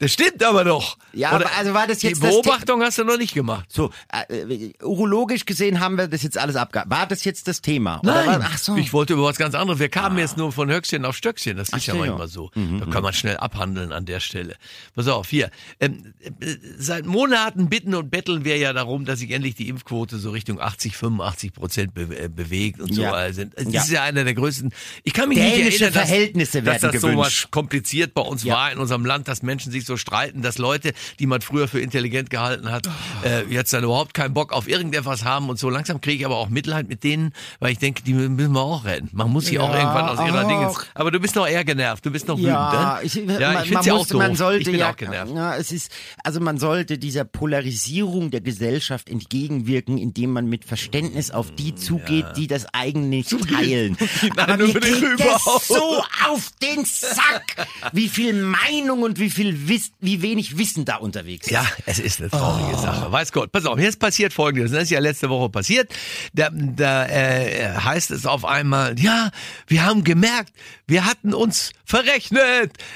Das 0.00 0.12
stimmt 0.12 0.42
aber 0.44 0.64
doch. 0.64 0.96
Ja, 1.12 1.30
aber 1.30 1.50
also 1.58 1.74
war 1.74 1.86
das 1.86 2.02
jetzt 2.02 2.22
Die 2.22 2.26
Beobachtung 2.26 2.82
hast 2.82 2.98
du 2.98 3.04
noch 3.04 3.16
nicht 3.16 3.34
gemacht. 3.34 3.66
So, 3.68 3.90
äh, 4.12 4.70
urologisch 4.82 5.44
gesehen 5.44 5.80
haben 5.80 5.98
wir 5.98 6.06
das 6.06 6.22
jetzt 6.22 6.38
alles 6.38 6.54
abgehakt. 6.54 6.90
War 6.90 7.06
das 7.06 7.24
jetzt 7.24 7.48
das 7.48 7.62
Thema? 7.62 8.00
Nein, 8.04 8.26
war, 8.26 8.40
ach 8.44 8.58
so. 8.58 8.76
ich 8.76 8.92
wollte 8.92 9.14
über 9.14 9.24
was 9.24 9.36
ganz 9.38 9.56
anderes. 9.56 9.80
Wir 9.80 9.88
kamen 9.88 10.18
jetzt 10.18 10.36
nur 10.36 10.52
von 10.52 10.70
Höchstchen 10.70 11.04
auf 11.04 11.16
Stöckchen. 11.16 11.56
Das 11.56 11.70
ist 11.70 11.86
ja 11.86 11.94
so, 11.94 12.04
ja. 12.04 12.10
manchmal 12.10 12.28
so. 12.28 12.47
Da 12.54 12.86
kann 12.86 13.02
man 13.02 13.12
schnell 13.12 13.36
abhandeln 13.36 13.92
an 13.92 14.04
der 14.04 14.20
Stelle. 14.20 14.56
Pass 14.94 15.08
auf, 15.08 15.28
hier. 15.28 15.50
Ähm, 15.80 16.14
äh, 16.20 16.54
seit 16.78 17.06
Monaten 17.06 17.68
bitten 17.68 17.94
und 17.94 18.10
betteln 18.10 18.44
wir 18.44 18.56
ja 18.56 18.72
darum, 18.72 19.04
dass 19.04 19.18
sich 19.20 19.30
endlich 19.30 19.54
die 19.54 19.68
Impfquote 19.68 20.18
so 20.18 20.30
Richtung 20.30 20.60
80, 20.60 20.96
85 20.96 21.52
Prozent 21.52 21.94
be 21.94 22.02
äh, 22.18 22.28
bewegt 22.28 22.80
und 22.80 22.94
so. 22.94 23.02
Ja. 23.02 23.12
Also, 23.12 23.44
das 23.44 23.72
Ja. 23.72 23.80
ist 23.82 23.90
ja 23.90 24.02
einer 24.02 24.24
der 24.24 24.34
größten. 24.34 24.72
Ich 25.04 25.12
kann 25.12 25.28
mich 25.28 25.38
Dänische 25.38 25.64
nicht 25.64 25.80
erinnern, 25.80 25.92
dass, 25.94 26.08
Verhältnisse 26.08 26.62
dass 26.62 26.82
werden 26.82 26.92
das 26.92 27.00
so 27.02 27.08
gewünscht. 27.08 27.44
was 27.44 27.50
kompliziert 27.50 28.14
bei 28.14 28.22
uns 28.22 28.44
Ja. 28.44 28.54
war 28.54 28.72
in 28.72 28.78
unserem 28.78 29.04
Land, 29.04 29.28
dass 29.28 29.42
Menschen 29.42 29.72
sich 29.72 29.84
so 29.84 29.96
streiten, 29.96 30.42
dass 30.42 30.58
Leute, 30.58 30.92
die 31.18 31.26
man 31.26 31.40
früher 31.40 31.68
für 31.68 31.80
intelligent 31.80 32.30
gehalten 32.30 32.70
hat, 32.70 32.88
äh, 33.24 33.44
jetzt 33.48 33.72
dann 33.72 33.84
überhaupt 33.84 34.14
keinen 34.14 34.34
Bock 34.34 34.52
auf 34.52 34.68
irgendetwas 34.68 35.24
haben 35.24 35.48
und 35.48 35.58
so. 35.58 35.70
Langsam 35.70 36.00
kriege 36.00 36.18
ich 36.20 36.24
aber 36.26 36.36
auch 36.36 36.48
Mitleid 36.48 36.88
mit 36.88 37.04
denen, 37.04 37.32
weil 37.60 37.72
ich 37.72 37.78
denke, 37.78 38.02
die 38.02 38.14
müssen 38.14 38.52
wir 38.52 38.60
auch 38.60 38.84
retten. 38.84 39.08
Man 39.12 39.30
muss 39.30 39.46
sie 39.46 39.58
auch 39.58 39.72
irgendwann 39.72 40.08
aus 40.08 40.18
ihrer. 40.26 40.44
Dinge. 40.48 40.72
Aber 40.94 41.10
du 41.10 41.18
bist 41.20 41.34
noch 41.36 41.46
eher 41.46 41.64
genervt, 41.64 42.06
du 42.06 42.10
bist 42.10 42.28
noch 42.28 42.37
Ja, 42.40 42.98
wütend. 43.02 43.16
ich, 43.16 43.24
ne? 43.26 43.40
ja, 43.40 43.52
man, 43.52 43.64
ich 43.64 43.70
man 43.70 43.82
find's 43.82 43.86
ja 43.86 43.94
auch 43.94 44.06
doof. 44.06 44.18
man 44.18 44.36
sollte 44.36 44.60
ich 44.60 44.66
bin 44.66 44.80
ja, 44.80 44.90
auch 44.90 44.96
genervt. 44.96 45.34
ja, 45.34 45.56
es 45.56 45.72
ist, 45.72 45.92
also 46.24 46.40
man 46.40 46.58
sollte 46.58 46.98
dieser 46.98 47.24
Polarisierung 47.24 48.30
der 48.30 48.40
Gesellschaft 48.40 49.08
entgegenwirken, 49.08 49.98
indem 49.98 50.32
man 50.32 50.46
mit 50.46 50.64
Verständnis 50.64 51.30
auf 51.30 51.50
die 51.54 51.74
zugeht, 51.74 52.26
die 52.36 52.46
das 52.46 52.66
eigentlich 52.72 53.28
teilen. 53.28 53.96
Aber 54.36 54.56
mir 54.56 54.72
geht 54.72 55.20
das 55.20 55.44
so 55.66 56.02
auf 56.28 56.50
den 56.62 56.84
Sack, 56.84 57.66
wie 57.92 58.08
viel 58.08 58.34
Meinung 58.34 59.02
und 59.02 59.18
wie 59.18 59.30
viel 59.30 59.68
Wiss, 59.68 59.92
wie 60.00 60.22
wenig 60.22 60.58
Wissen 60.58 60.84
da 60.84 60.96
unterwegs 60.96 61.46
ist. 61.46 61.52
Ja, 61.52 61.66
es 61.86 61.98
ist 61.98 62.20
eine 62.20 62.30
traurige 62.30 62.78
Sache. 62.78 63.10
Weiß 63.10 63.32
Gott. 63.32 63.52
Pass 63.52 63.66
auf, 63.66 63.78
jetzt 63.78 63.98
passiert 63.98 64.32
Folgendes. 64.32 64.72
Das 64.72 64.84
ist 64.84 64.90
ja 64.90 65.00
letzte 65.00 65.28
Woche 65.28 65.48
passiert. 65.48 65.92
Da, 66.34 66.50
da 66.52 67.06
äh, 67.06 67.74
heißt 67.74 68.10
es 68.10 68.26
auf 68.26 68.44
einmal, 68.44 68.98
ja, 68.98 69.30
wir 69.66 69.84
haben 69.84 70.04
gemerkt, 70.04 70.52
wir 70.86 71.04
hatten 71.04 71.34
uns 71.34 71.72
verrechnet. 71.84 72.27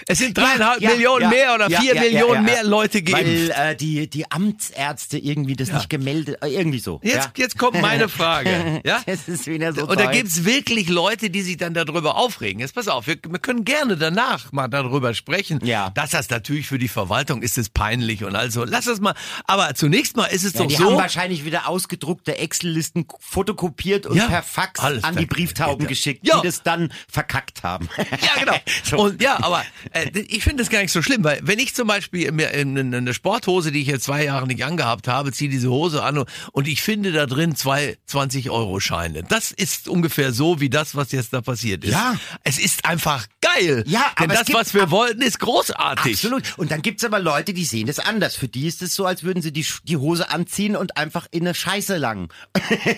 Es 0.06 0.18
sind 0.18 0.36
dreieinhalb 0.36 0.80
Ja, 0.80 0.90
Millionen 0.90 1.22
ja, 1.22 1.28
mehr 1.28 1.54
oder 1.54 1.68
ja, 1.70 1.80
vier 1.80 1.94
ja, 1.94 2.02
ja, 2.02 2.10
Millionen 2.10 2.34
ja, 2.46 2.54
mehr 2.54 2.64
Leute 2.64 3.02
geimpft. 3.02 3.56
Weil 3.56 3.70
äh, 3.72 3.76
die, 3.76 4.08
die 4.08 4.30
Amtsärzte 4.30 5.18
irgendwie 5.18 5.56
das 5.56 5.72
nicht 5.72 5.88
gemeldet, 5.90 6.38
äh, 6.42 6.48
irgendwie 6.48 6.78
so. 6.78 7.00
Jetzt, 7.02 7.14
ja. 7.16 7.32
jetzt 7.36 7.58
kommt 7.58 7.80
meine 7.80 8.08
Frage. 8.08 8.52
Ja? 8.84 9.00
Das 9.06 9.28
ist 9.28 9.46
wieder 9.46 9.72
so 9.72 9.82
Und 9.86 9.98
da 10.00 10.04
toll. 10.04 10.12
gibt's 10.14 10.44
wirklich 10.44 10.88
Leute, 10.88 11.30
die 11.30 11.42
sich 11.42 11.56
dann 11.56 11.74
darüber 11.74 12.16
aufregen. 12.16 12.60
Jetzt 12.60 12.74
pass 12.74 12.88
auf, 12.88 13.06
wir, 13.06 13.16
wir 13.28 13.38
können 13.38 13.64
gerne 13.64 13.96
danach 13.96 14.50
mal 14.52 14.68
darüber 14.68 15.14
sprechen. 15.14 15.60
Ja. 15.64 15.90
Dass 15.90 16.10
das 16.10 16.28
natürlich 16.30 16.66
für 16.66 16.78
die 16.78 16.88
Verwaltung 16.88 17.42
ist 17.42 17.58
es 17.58 17.68
peinlich 17.68 18.24
und 18.24 18.34
also. 18.34 18.64
Lass 18.64 18.86
das 18.86 19.00
mal. 19.00 19.14
Aber 19.46 19.74
zunächst 19.74 20.16
mal 20.16 20.24
ist 20.26 20.44
es 20.44 20.54
Ja, 20.54 20.60
doch 20.60 20.66
die 20.68 20.74
so. 20.76 20.84
haben 20.90 20.96
wahrscheinlich 20.96 21.44
wieder 21.44 21.68
ausgedruckte 21.68 22.38
Excel-Listen 22.38 23.06
fotokopiert 23.20 24.06
und 24.06 24.16
Ja, 24.16 24.26
per 24.26 24.42
Fax 24.42 24.80
an 24.80 25.16
die 25.16 25.26
Brieftauben 25.26 25.82
Ja. 25.84 25.88
geschickt, 25.88 26.26
Ja. 26.26 26.40
die 26.40 26.46
das 26.46 26.62
dann 26.62 26.92
verkackt 27.08 27.62
haben. 27.62 27.88
Ja, 27.96 28.40
genau. 28.40 28.56
So. 28.84 28.96
Und 28.98 29.11
ja, 29.20 29.42
aber 29.42 29.64
äh, 29.92 30.10
ich 30.28 30.42
finde 30.44 30.62
das 30.62 30.70
gar 30.70 30.80
nicht 30.82 30.92
so 30.92 31.02
schlimm, 31.02 31.24
weil 31.24 31.40
wenn 31.42 31.58
ich 31.58 31.74
zum 31.74 31.86
Beispiel 31.88 32.30
mir 32.32 32.50
in- 32.52 32.76
in 32.76 32.94
eine 32.94 33.14
Sporthose, 33.14 33.72
die 33.72 33.80
ich 33.82 33.88
jetzt 33.88 34.04
zwei 34.04 34.24
Jahre 34.24 34.46
nicht 34.46 34.64
angehabt 34.64 35.08
habe, 35.08 35.32
ziehe 35.32 35.50
diese 35.50 35.70
Hose 35.70 36.02
an 36.02 36.18
und- 36.18 36.28
und 36.52 36.68
ich 36.68 36.82
finde 36.82 37.12
da 37.12 37.26
drin 37.26 37.54
zwei 37.56 37.96
20-Euro-Scheine. 38.08 39.22
Das 39.28 39.50
ist 39.52 39.88
ungefähr 39.88 40.32
so 40.32 40.60
wie 40.60 40.70
das, 40.70 40.94
was 40.94 41.12
jetzt 41.12 41.32
da 41.32 41.40
passiert 41.40 41.84
ist. 41.84 41.92
Ja. 41.92 42.16
Es 42.44 42.58
ist 42.58 42.84
einfach 42.84 43.26
geil. 43.54 43.84
Ja, 43.86 44.12
Denn 44.18 44.24
aber 44.24 44.32
es 44.34 44.38
das, 44.40 44.46
gibt- 44.46 44.58
was 44.58 44.74
wir 44.74 44.90
wollten, 44.90 45.22
ist 45.22 45.38
großartig. 45.40 46.14
Absolut. 46.14 46.58
Und 46.58 46.70
dann 46.70 46.82
gibt's 46.82 47.04
aber 47.04 47.18
Leute, 47.20 47.52
die 47.54 47.64
sehen 47.64 47.86
das 47.86 47.98
anders. 47.98 48.36
Für 48.36 48.48
die 48.48 48.66
ist 48.66 48.82
es 48.82 48.94
so, 48.94 49.06
als 49.06 49.22
würden 49.22 49.42
sie 49.42 49.52
die, 49.52 49.66
die 49.84 49.96
Hose 49.96 50.30
anziehen 50.30 50.76
und 50.76 50.96
einfach 50.96 51.26
in 51.30 51.42
eine 51.42 51.54
Scheiße 51.54 51.96
langen. 51.96 52.28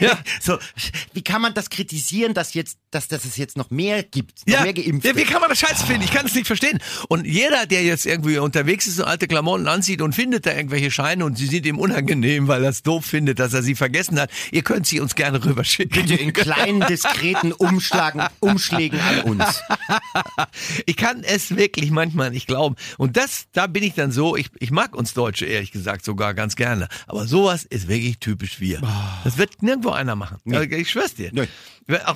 Ja. 0.01 0.19
so, 0.41 0.59
wie 1.13 1.23
kann 1.23 1.43
man 1.43 1.55
das 1.55 1.71
kritisieren, 1.71 2.35
dass 2.35 2.55
jetzt, 2.55 2.79
dass, 2.91 3.09
dass 3.09 3.25
es 3.25 3.37
jetzt 3.37 3.57
noch 3.57 3.71
mehr 3.71 4.03
gibt, 4.03 4.47
noch 4.47 4.55
Ja, 4.55 4.63
mehr 4.63 4.75
geimpft 4.75 5.05
ja, 5.07 5.17
wie 5.17 5.25
kann 5.25 5.41
man 5.41 5.51
das 5.51 5.59
scheiße 5.59 5.87
finden? 5.87 6.03
Ich 6.03 6.13
kann 6.13 6.27
es 6.27 6.35
nicht 6.35 6.47
verstehen. 6.47 6.79
Und 7.09 7.27
jeder, 7.27 7.67
der 7.67 7.83
jetzt 7.85 8.07
irgendwie 8.07 8.39
unterwegs 8.39 8.87
ist 8.87 8.99
und 8.99 9.05
alte 9.07 9.27
Klamotten 9.29 9.69
anzieht 9.69 10.01
und 10.03 10.15
findet 10.15 10.47
da 10.47 10.53
irgendwelche 10.55 10.91
Scheine 10.91 11.25
und 11.25 11.37
sie 11.37 11.47
sind 11.47 11.67
ihm 11.67 11.79
unangenehm, 11.79 12.49
weil 12.49 12.63
er 12.65 12.71
es 12.71 12.83
doof 12.83 13.05
findet, 13.05 13.39
dass 13.39 13.55
er 13.55 13.63
sie 13.63 13.75
vergessen 13.75 14.19
hat, 14.21 14.31
ihr 14.53 14.63
könnt 14.63 14.87
sie 14.87 15.01
uns 15.01 15.15
gerne 15.15 15.45
rüberschicken. 15.45 16.03
Bitte 16.07 16.15
in 16.21 16.33
kleinen, 16.33 16.81
diskreten 16.87 17.53
Umschlagen, 17.53 18.23
Umschlägen 18.41 19.01
an 19.01 19.21
uns. 19.23 19.61
Ich 20.87 20.97
kann 20.97 21.23
es 21.25 21.57
wirklich 21.57 21.91
manchmal 21.91 22.31
nicht 22.31 22.47
glauben. 22.47 22.77
Und 22.99 23.17
das, 23.17 23.47
da 23.53 23.67
bin 23.67 23.83
ich 23.83 23.95
dann 23.95 24.13
so, 24.13 24.37
ich, 24.37 24.51
ich 24.59 24.71
mag 24.71 24.95
uns 24.95 25.15
Deutsche 25.15 25.47
ehrlich 25.47 25.73
gesagt 25.73 26.05
sogar 26.05 26.35
ganz 26.35 26.57
gerne. 26.57 26.89
Aber 27.07 27.27
sowas 27.27 27.65
ist 27.65 27.89
wirklich 27.89 28.19
typisch 28.19 28.61
wir. 28.61 28.81
Das 29.25 29.39
wird 29.39 29.63
nirgendwo 29.63 29.91
einer 29.91 30.17
machen. 30.17 30.39
Also 30.51 30.69
Ich 30.71 30.91
schwör's 30.91 31.15
dir. 31.15 31.31
Nee. 31.33 31.49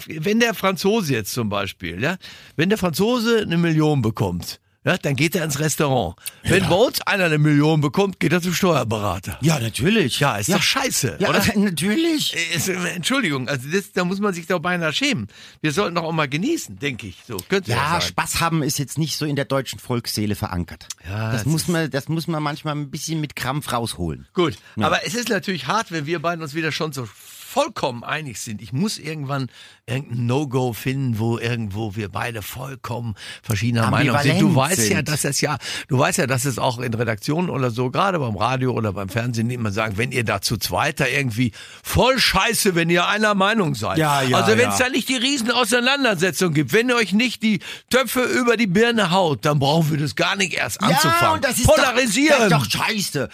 Wenn 0.07 0.41
der 0.41 0.55
Franzose 0.55 1.13
jetzt 1.13 1.33
zum 1.33 1.49
Beispiel, 1.49 2.03
ja, 2.03 2.17
wenn 2.57 2.69
der 2.69 2.79
Franzose 2.79 3.43
eine 3.43 3.59
Million 3.59 4.03
bekommt, 4.03 4.61
ja, 4.89 4.99
dann 4.99 5.17
geht 5.17 5.35
er 5.37 5.45
ins 5.45 5.59
Restaurant. 5.59 6.17
Wenn 6.45 6.67
bei 6.69 6.75
uns 6.75 7.01
einer 7.03 7.25
eine 7.25 7.39
Million 7.39 7.81
bekommt, 7.81 8.19
geht 8.21 8.33
er 8.33 8.41
zum 8.41 8.55
Steuerberater. 8.55 9.39
Ja, 9.43 9.59
natürlich. 9.59 10.21
Ja, 10.21 10.37
ist 10.37 10.51
doch 10.53 10.63
scheiße, 10.63 11.17
Ja, 11.21 11.29
oder? 11.29 11.43
natürlich. 11.57 12.35
Ist, 12.55 12.69
Entschuldigung, 12.69 13.49
also 13.49 13.69
das, 13.71 13.93
da 13.93 14.05
muss 14.05 14.21
man 14.21 14.33
sich 14.35 14.47
doch 14.47 14.61
beinahe 14.61 14.93
schämen. 14.93 15.29
Wir 15.61 15.73
sollten 15.73 15.95
doch 15.95 16.05
auch 16.05 16.13
mal 16.13 16.29
genießen, 16.29 16.79
denke 16.79 17.07
ich. 17.07 17.19
So 17.27 17.37
könnte 17.49 17.71
Ja, 17.71 17.95
ja. 17.95 18.01
Spaß 18.01 18.41
haben 18.41 18.63
ist 18.63 18.79
jetzt 18.79 18.99
nicht 18.99 19.17
so 19.17 19.27
in 19.27 19.37
der 19.37 19.45
deutschen 19.45 19.79
Volksseele 19.79 20.35
verankert. 20.35 20.87
Ja, 21.07 21.33
das 21.33 21.43
das 21.43 21.47
muss 21.47 21.69
man, 21.69 21.91
das 21.91 22.09
muss 22.09 22.27
man 22.27 22.43
manchmal 22.43 22.75
ein 22.75 22.91
bisschen 22.91 23.21
mit 23.21 23.37
Krampf 23.37 23.73
rausholen. 23.73 24.27
Gut, 24.35 24.57
aber 24.77 25.07
es 25.07 25.15
ist 25.15 25.29
natürlich 25.29 25.67
hart, 25.67 25.93
wenn 25.93 26.07
wir 26.07 26.21
beiden 26.21 26.43
uns 26.43 26.55
wieder 26.55 26.73
schon 26.73 26.93
so 26.93 27.07
vollkommen 27.07 28.05
einig 28.05 28.41
sind. 28.41 28.61
Ich 28.61 28.73
muss 28.73 28.99
irgendwann 28.99 29.49
irgendein 29.89 30.27
No-Go 30.27 30.73
finden, 30.73 31.19
wo 31.19 31.39
irgendwo 31.39 31.97
wir 31.97 32.09
beide 32.09 32.43
vollkommen 32.43 33.15
verschiedener 33.43 33.91
Meinung 33.91 34.19
sind. 34.21 34.41
Du 34.41 34.55
weißt 34.55 34.89
ja, 34.91 34.97
sind. 34.97 35.09
dass 35.09 35.25
es 35.25 35.41
ja, 35.41 35.59
du 35.89 35.99
weißt 35.99 36.19
ja, 36.19 36.27
dass 36.27 36.45
es 36.45 36.59
auch 36.59 36.79
in 36.79 36.93
Redaktionen 36.95 37.51
oder 37.51 37.71
so, 37.71 37.91
gerade 37.91 38.19
beim 38.19 38.37
Radio 38.37 38.73
oder 38.73 38.93
beim 38.93 39.09
Fernsehen 39.09 39.51
immer 39.51 39.73
sagen, 39.73 39.97
wenn 39.97 40.13
ihr 40.13 40.25
da 40.25 40.41
zu 40.41 40.57
zweit 40.57 41.01
da 41.01 41.07
irgendwie 41.07 41.53
voll 41.83 42.19
scheiße, 42.19 42.75
wenn 42.75 42.91
ihr 42.91 43.07
einer 43.07 43.35
Meinung 43.35 43.75
seid. 43.75 43.99
Ja, 43.99 44.23
ja, 44.23 44.37
also 44.37 44.57
wenn 44.57 44.69
es 44.69 44.79
ja. 44.79 44.87
da 44.87 44.91
nicht 44.91 45.09
die 45.09 45.17
riesen 45.17 45.51
Auseinandersetzung 45.51 46.53
gibt, 46.53 46.73
wenn 46.73 46.89
ihr 46.89 46.97
euch 46.97 47.13
nicht 47.13 47.43
die 47.43 47.61
Töpfe 47.91 48.23
über 48.23 48.57
die 48.57 48.67
Birne 48.67 49.11
haut, 49.11 49.45
dann 49.45 49.59
brauchen 49.59 49.91
wir 49.91 49.99
das 49.99 50.15
gar 50.15 50.37
nicht 50.37 50.55
erst 50.55 50.83
anzufangen. 50.83 51.17
Ja, 51.21 51.33
und 51.33 51.45
das 51.45 51.59
ist 51.59 51.67
Polarisieren. 51.67 52.51
Doch, 52.51 52.59
das 52.59 52.67
ist 52.67 52.75
doch 52.75 52.87
scheiße. 52.87 53.29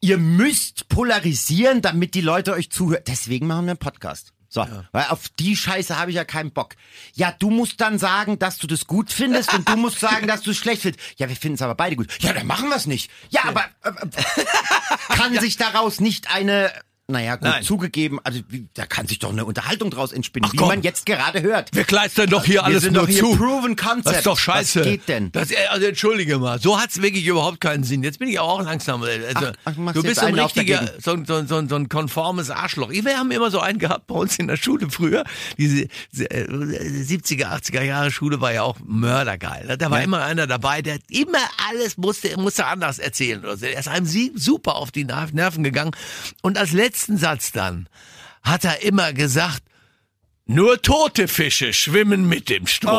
Ihr 0.00 0.18
müsst 0.18 0.88
polarisieren, 0.88 1.82
damit 1.82 2.14
die 2.14 2.20
Leute 2.20 2.52
euch 2.52 2.70
zuhören. 2.70 3.02
Deswegen 3.06 3.46
machen 3.46 3.66
wir 3.66 3.72
einen 3.72 3.78
Podcast. 3.78 4.32
So, 4.52 4.66
weil 4.90 5.04
auf 5.10 5.28
die 5.38 5.56
Scheiße 5.56 5.96
habe 5.96 6.10
ich 6.10 6.16
ja 6.16 6.24
keinen 6.24 6.50
Bock. 6.50 6.74
Ja, 7.14 7.30
du 7.30 7.50
musst 7.50 7.80
dann 7.80 8.00
sagen, 8.00 8.40
dass 8.40 8.58
du 8.58 8.66
das 8.66 8.88
gut 8.88 9.12
findest 9.12 9.54
und 9.54 9.68
du 9.68 9.76
musst 9.76 10.00
sagen, 10.00 10.26
dass 10.26 10.42
du 10.42 10.50
es 10.50 10.56
schlecht 10.56 10.82
findest. 10.82 11.04
Ja, 11.18 11.28
wir 11.28 11.36
finden 11.36 11.54
es 11.54 11.62
aber 11.62 11.76
beide 11.76 11.94
gut. 11.94 12.08
Ja, 12.20 12.32
dann 12.32 12.48
machen 12.48 12.68
wir 12.68 12.74
es 12.74 12.86
nicht. 12.86 13.12
Ja, 13.28 13.44
aber 13.44 13.64
äh, 13.84 13.90
äh, 13.90 14.44
kann 15.14 15.32
sich 15.40 15.56
daraus 15.56 16.00
nicht 16.00 16.34
eine 16.34 16.72
naja, 17.10 17.36
gut, 17.36 17.44
Nein. 17.44 17.62
zugegeben, 17.62 18.18
also 18.24 18.40
wie, 18.48 18.66
da 18.74 18.86
kann 18.86 19.06
sich 19.06 19.18
doch 19.18 19.30
eine 19.30 19.44
Unterhaltung 19.44 19.90
draus 19.90 20.12
entspinnen, 20.12 20.48
Ach 20.48 20.52
wie 20.52 20.56
komm. 20.56 20.68
man 20.68 20.82
jetzt 20.82 21.06
gerade 21.06 21.42
hört. 21.42 21.74
Wir 21.74 21.84
kleistern 21.84 22.28
doch 22.30 22.44
hier 22.44 22.54
Wir 22.54 22.64
alles 22.64 22.82
sind 22.82 22.94
nur 22.94 23.02
doch 23.02 23.08
hier 23.08 23.20
zu. 23.22 23.36
proven 23.36 23.76
concept. 23.76 24.06
Das 24.06 24.16
ist 24.18 24.26
doch 24.26 24.38
scheiße. 24.38 24.80
Was 24.80 24.86
geht 24.86 25.08
denn? 25.08 25.32
Das, 25.32 25.50
äh, 25.50 25.56
also 25.70 25.86
entschuldige 25.86 26.38
mal, 26.38 26.60
so 26.60 26.80
hat's 26.80 27.02
wirklich 27.02 27.26
überhaupt 27.26 27.60
keinen 27.60 27.84
Sinn. 27.84 28.02
Jetzt 28.02 28.18
bin 28.18 28.28
ich 28.28 28.38
auch 28.38 28.62
langsam. 28.62 29.02
äh, 29.04 29.20
Also, 29.34 29.52
Ach, 29.64 29.92
du 29.92 30.02
bist 30.02 30.20
so 30.20 30.26
ein 30.26 30.38
richtiger, 30.38 30.90
so, 31.00 31.12
ein- 31.12 31.24
so, 31.26 31.44
so, 31.44 31.66
so 31.66 31.74
ein 31.76 31.88
konformes 31.88 32.50
Arschloch. 32.50 32.90
Wir 32.90 33.18
haben 33.18 33.30
immer 33.30 33.50
so 33.50 33.60
einen 33.60 33.78
gehabt 33.78 34.06
bei 34.06 34.14
uns 34.14 34.38
in 34.38 34.48
der 34.48 34.56
Schule 34.56 34.88
früher. 34.90 35.24
Diese 35.58 35.82
äh, 36.18 36.46
70er, 37.02 37.46
80er 37.60 37.82
Jahre 37.82 38.10
Schule 38.10 38.40
war 38.40 38.52
ja 38.52 38.62
auch 38.62 38.76
mördergeil. 38.84 39.76
Da 39.78 39.90
war 39.90 40.02
immer 40.02 40.22
einer 40.22 40.46
dabei, 40.46 40.82
der 40.82 40.98
immer 41.08 41.38
alles 41.68 41.96
musste, 41.96 42.36
musste 42.38 42.66
anders 42.66 42.98
erzählen. 42.98 43.40
Oder 43.44 43.56
so. 43.56 43.66
Er 43.66 43.78
ist 43.78 43.88
einem 43.88 44.06
super 44.36 44.76
auf 44.76 44.90
die 44.90 45.04
Nerv- 45.04 45.32
Nerven 45.32 45.64
gegangen. 45.64 45.92
Und 46.42 46.58
als 46.58 46.72
letzten 47.00 47.16
Satz 47.16 47.50
dann 47.52 47.88
hat 48.42 48.64
er 48.64 48.82
immer 48.82 49.14
gesagt, 49.14 49.62
nur 50.44 50.82
tote 50.82 51.28
Fische 51.28 51.72
schwimmen 51.72 52.28
mit 52.28 52.50
dem 52.50 52.66
Strom. 52.66 52.90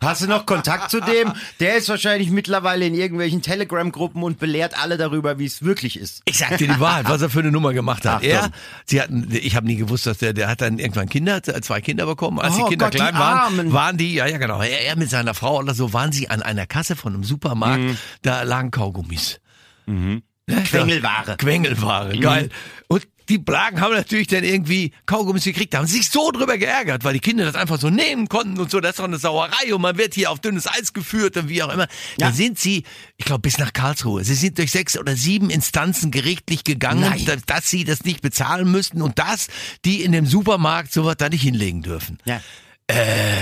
Hast 0.00 0.22
du 0.22 0.26
noch 0.26 0.46
Kontakt 0.46 0.90
zu 0.90 1.00
dem? 1.00 1.32
Der 1.60 1.76
ist 1.76 1.88
wahrscheinlich 1.88 2.30
mittlerweile 2.30 2.86
in 2.86 2.94
irgendwelchen 2.94 3.42
Telegram-Gruppen 3.42 4.22
und 4.22 4.38
belehrt 4.38 4.78
alle 4.80 4.96
darüber, 4.96 5.38
wie 5.38 5.44
es 5.46 5.62
wirklich 5.62 5.98
ist. 5.98 6.22
Ich 6.24 6.38
sag 6.38 6.56
dir 6.58 6.68
die 6.68 6.80
Wahrheit, 6.80 7.08
was 7.08 7.20
er 7.20 7.28
für 7.28 7.40
eine 7.40 7.50
Nummer 7.50 7.74
gemacht 7.74 8.06
hat. 8.06 8.22
Er, 8.22 8.50
sie 8.86 9.02
hatten, 9.02 9.28
ich 9.32 9.56
habe 9.56 9.66
nie 9.66 9.76
gewusst, 9.76 10.06
dass 10.06 10.18
der, 10.18 10.32
der 10.32 10.48
hat 10.48 10.62
dann 10.62 10.78
irgendwann 10.78 11.08
Kinder, 11.08 11.42
zwei 11.42 11.80
Kinder 11.80 12.06
bekommen. 12.06 12.38
Als 12.38 12.54
Oh 12.54 12.64
die 12.64 12.70
Kinder 12.70 12.86
Gott, 12.86 12.94
die 12.94 12.98
klein 12.98 13.14
waren, 13.14 13.38
Armen. 13.38 13.72
waren 13.72 13.98
die, 13.98 14.14
ja, 14.14 14.26
ja, 14.26 14.38
genau. 14.38 14.62
Er, 14.62 14.80
er 14.86 14.96
mit 14.96 15.10
seiner 15.10 15.34
Frau 15.34 15.58
oder 15.58 15.74
so 15.74 15.92
waren 15.92 16.12
sie 16.12 16.30
an 16.30 16.40
einer 16.40 16.66
Kasse 16.66 16.96
von 16.96 17.12
einem 17.14 17.24
Supermarkt. 17.24 17.82
Mhm. 17.82 17.98
Da 18.22 18.42
lagen 18.42 18.70
Kaugummis. 18.70 19.40
Quengelware. 20.46 21.36
Quengelware, 21.38 22.18
geil. 22.18 22.50
Und 22.88 23.06
die 23.28 23.38
Blagen 23.38 23.80
haben 23.80 23.94
natürlich 23.94 24.26
dann 24.26 24.44
irgendwie 24.44 24.92
Kaugummis 25.06 25.44
gekriegt, 25.44 25.72
da 25.72 25.78
haben 25.78 25.86
sie 25.86 25.98
sich 25.98 26.10
so 26.10 26.30
drüber 26.30 26.58
geärgert, 26.58 27.04
weil 27.04 27.14
die 27.14 27.20
Kinder 27.20 27.44
das 27.44 27.54
einfach 27.54 27.80
so 27.80 27.88
nehmen 27.88 28.28
konnten 28.28 28.58
und 28.60 28.70
so, 28.70 28.80
das 28.80 28.90
ist 28.90 28.98
doch 28.98 29.04
eine 29.04 29.16
Sauerei 29.16 29.74
und 29.74 29.80
man 29.80 29.96
wird 29.96 30.14
hier 30.14 30.30
auf 30.30 30.40
dünnes 30.40 30.66
Eis 30.66 30.92
geführt 30.92 31.36
und 31.36 31.48
wie 31.48 31.62
auch 31.62 31.72
immer. 31.72 31.84
Ja. 32.18 32.26
Dann 32.26 32.34
sind 32.34 32.58
sie, 32.58 32.84
ich 33.16 33.24
glaube, 33.24 33.40
bis 33.40 33.58
nach 33.58 33.72
Karlsruhe. 33.72 34.24
Sie 34.24 34.34
sind 34.34 34.58
durch 34.58 34.70
sechs 34.70 34.98
oder 34.98 35.16
sieben 35.16 35.48
Instanzen 35.48 36.10
gerichtlich 36.10 36.64
gegangen, 36.64 37.00
Nein. 37.00 37.24
dass, 37.24 37.44
dass 37.46 37.70
sie 37.70 37.84
das 37.84 38.04
nicht 38.04 38.20
bezahlen 38.20 38.70
müssten 38.70 39.00
und 39.00 39.18
dass 39.18 39.48
die 39.84 40.02
in 40.02 40.12
dem 40.12 40.26
Supermarkt 40.26 40.92
sowas 40.92 41.16
da 41.16 41.28
nicht 41.28 41.42
hinlegen 41.42 41.82
dürfen. 41.82 42.18
Ja. 42.26 42.42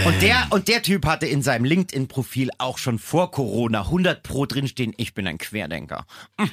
Und 0.07 0.22
der, 0.22 0.46
und 0.50 0.68
der 0.68 0.83
Typ 0.83 1.05
hatte 1.05 1.26
in 1.26 1.42
seinem 1.42 1.64
LinkedIn-Profil 1.64 2.50
auch 2.59 2.78
schon 2.78 3.00
vor 3.00 3.33
Corona 3.33 3.81
100 3.83 4.22
pro 4.22 4.46
drinstehen, 4.46 4.94
ich 4.96 5.14
bin 5.14 5.26
ein 5.26 5.38
Querdenker. 5.38 6.07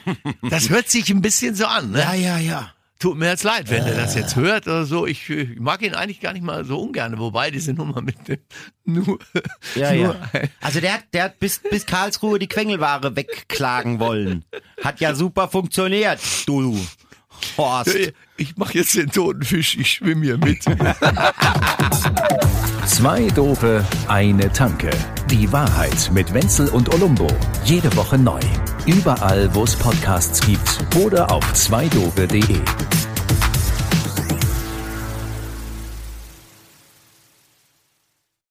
Das 0.49 0.69
hört 0.69 0.89
sich 0.89 1.09
ein 1.11 1.21
bisschen 1.21 1.53
so 1.53 1.65
an, 1.65 1.91
ne? 1.91 1.99
Ja, 1.99 2.13
ja, 2.13 2.37
ja. 2.39 2.73
Tut 2.97 3.17
mir 3.17 3.27
jetzt 3.27 3.43
leid, 3.43 3.69
wenn 3.69 3.85
er 3.85 3.95
das 3.95 4.15
jetzt 4.15 4.35
hört 4.35 4.67
oder 4.67 4.85
so. 4.85 5.07
Ich, 5.07 5.29
äh, 5.29 5.55
mag 5.57 5.81
ihn 5.83 5.93
eigentlich 5.93 6.19
gar 6.19 6.33
nicht 6.33 6.43
mal 6.43 6.65
so 6.65 6.81
ungern, 6.81 7.17
wobei 7.17 7.49
diese 7.51 7.73
Nummer 7.73 8.01
mit 8.01 8.27
dem 8.27 8.39
nur, 8.83 9.19
Ja, 9.75 9.93
nur 9.93 10.15
ja. 10.33 10.41
Also 10.59 10.81
der 10.81 10.95
hat, 10.95 11.03
der 11.13 11.23
hat 11.25 11.39
bis, 11.39 11.59
bis 11.59 11.85
Karlsruhe 11.85 12.39
die 12.39 12.47
Quengelware 12.47 13.15
wegklagen 13.15 13.99
wollen. 13.99 14.43
Hat 14.83 14.99
ja 14.99 15.15
super 15.15 15.47
funktioniert, 15.47 16.19
du 16.45 16.77
Horst. 17.57 17.95
Ich 18.37 18.57
mache 18.57 18.77
jetzt 18.77 18.95
den 18.95 19.11
toten 19.11 19.43
Fisch, 19.43 19.77
ich 19.77 19.91
schwimme 19.93 20.25
hier 20.25 20.37
mit. 20.37 20.63
Zwei 22.85 23.27
Dope, 23.27 23.85
eine 24.07 24.51
Tanke. 24.51 24.89
Die 25.29 25.51
Wahrheit 25.51 26.11
mit 26.13 26.33
Wenzel 26.33 26.67
und 26.69 26.93
Olumbo. 26.93 27.27
Jede 27.63 27.95
Woche 27.95 28.17
neu. 28.17 28.39
Überall, 28.85 29.53
wo 29.53 29.63
es 29.63 29.75
Podcasts 29.75 30.45
gibt 30.45 30.79
oder 30.95 31.31
auf 31.31 31.53
zweidope.de. 31.53 32.59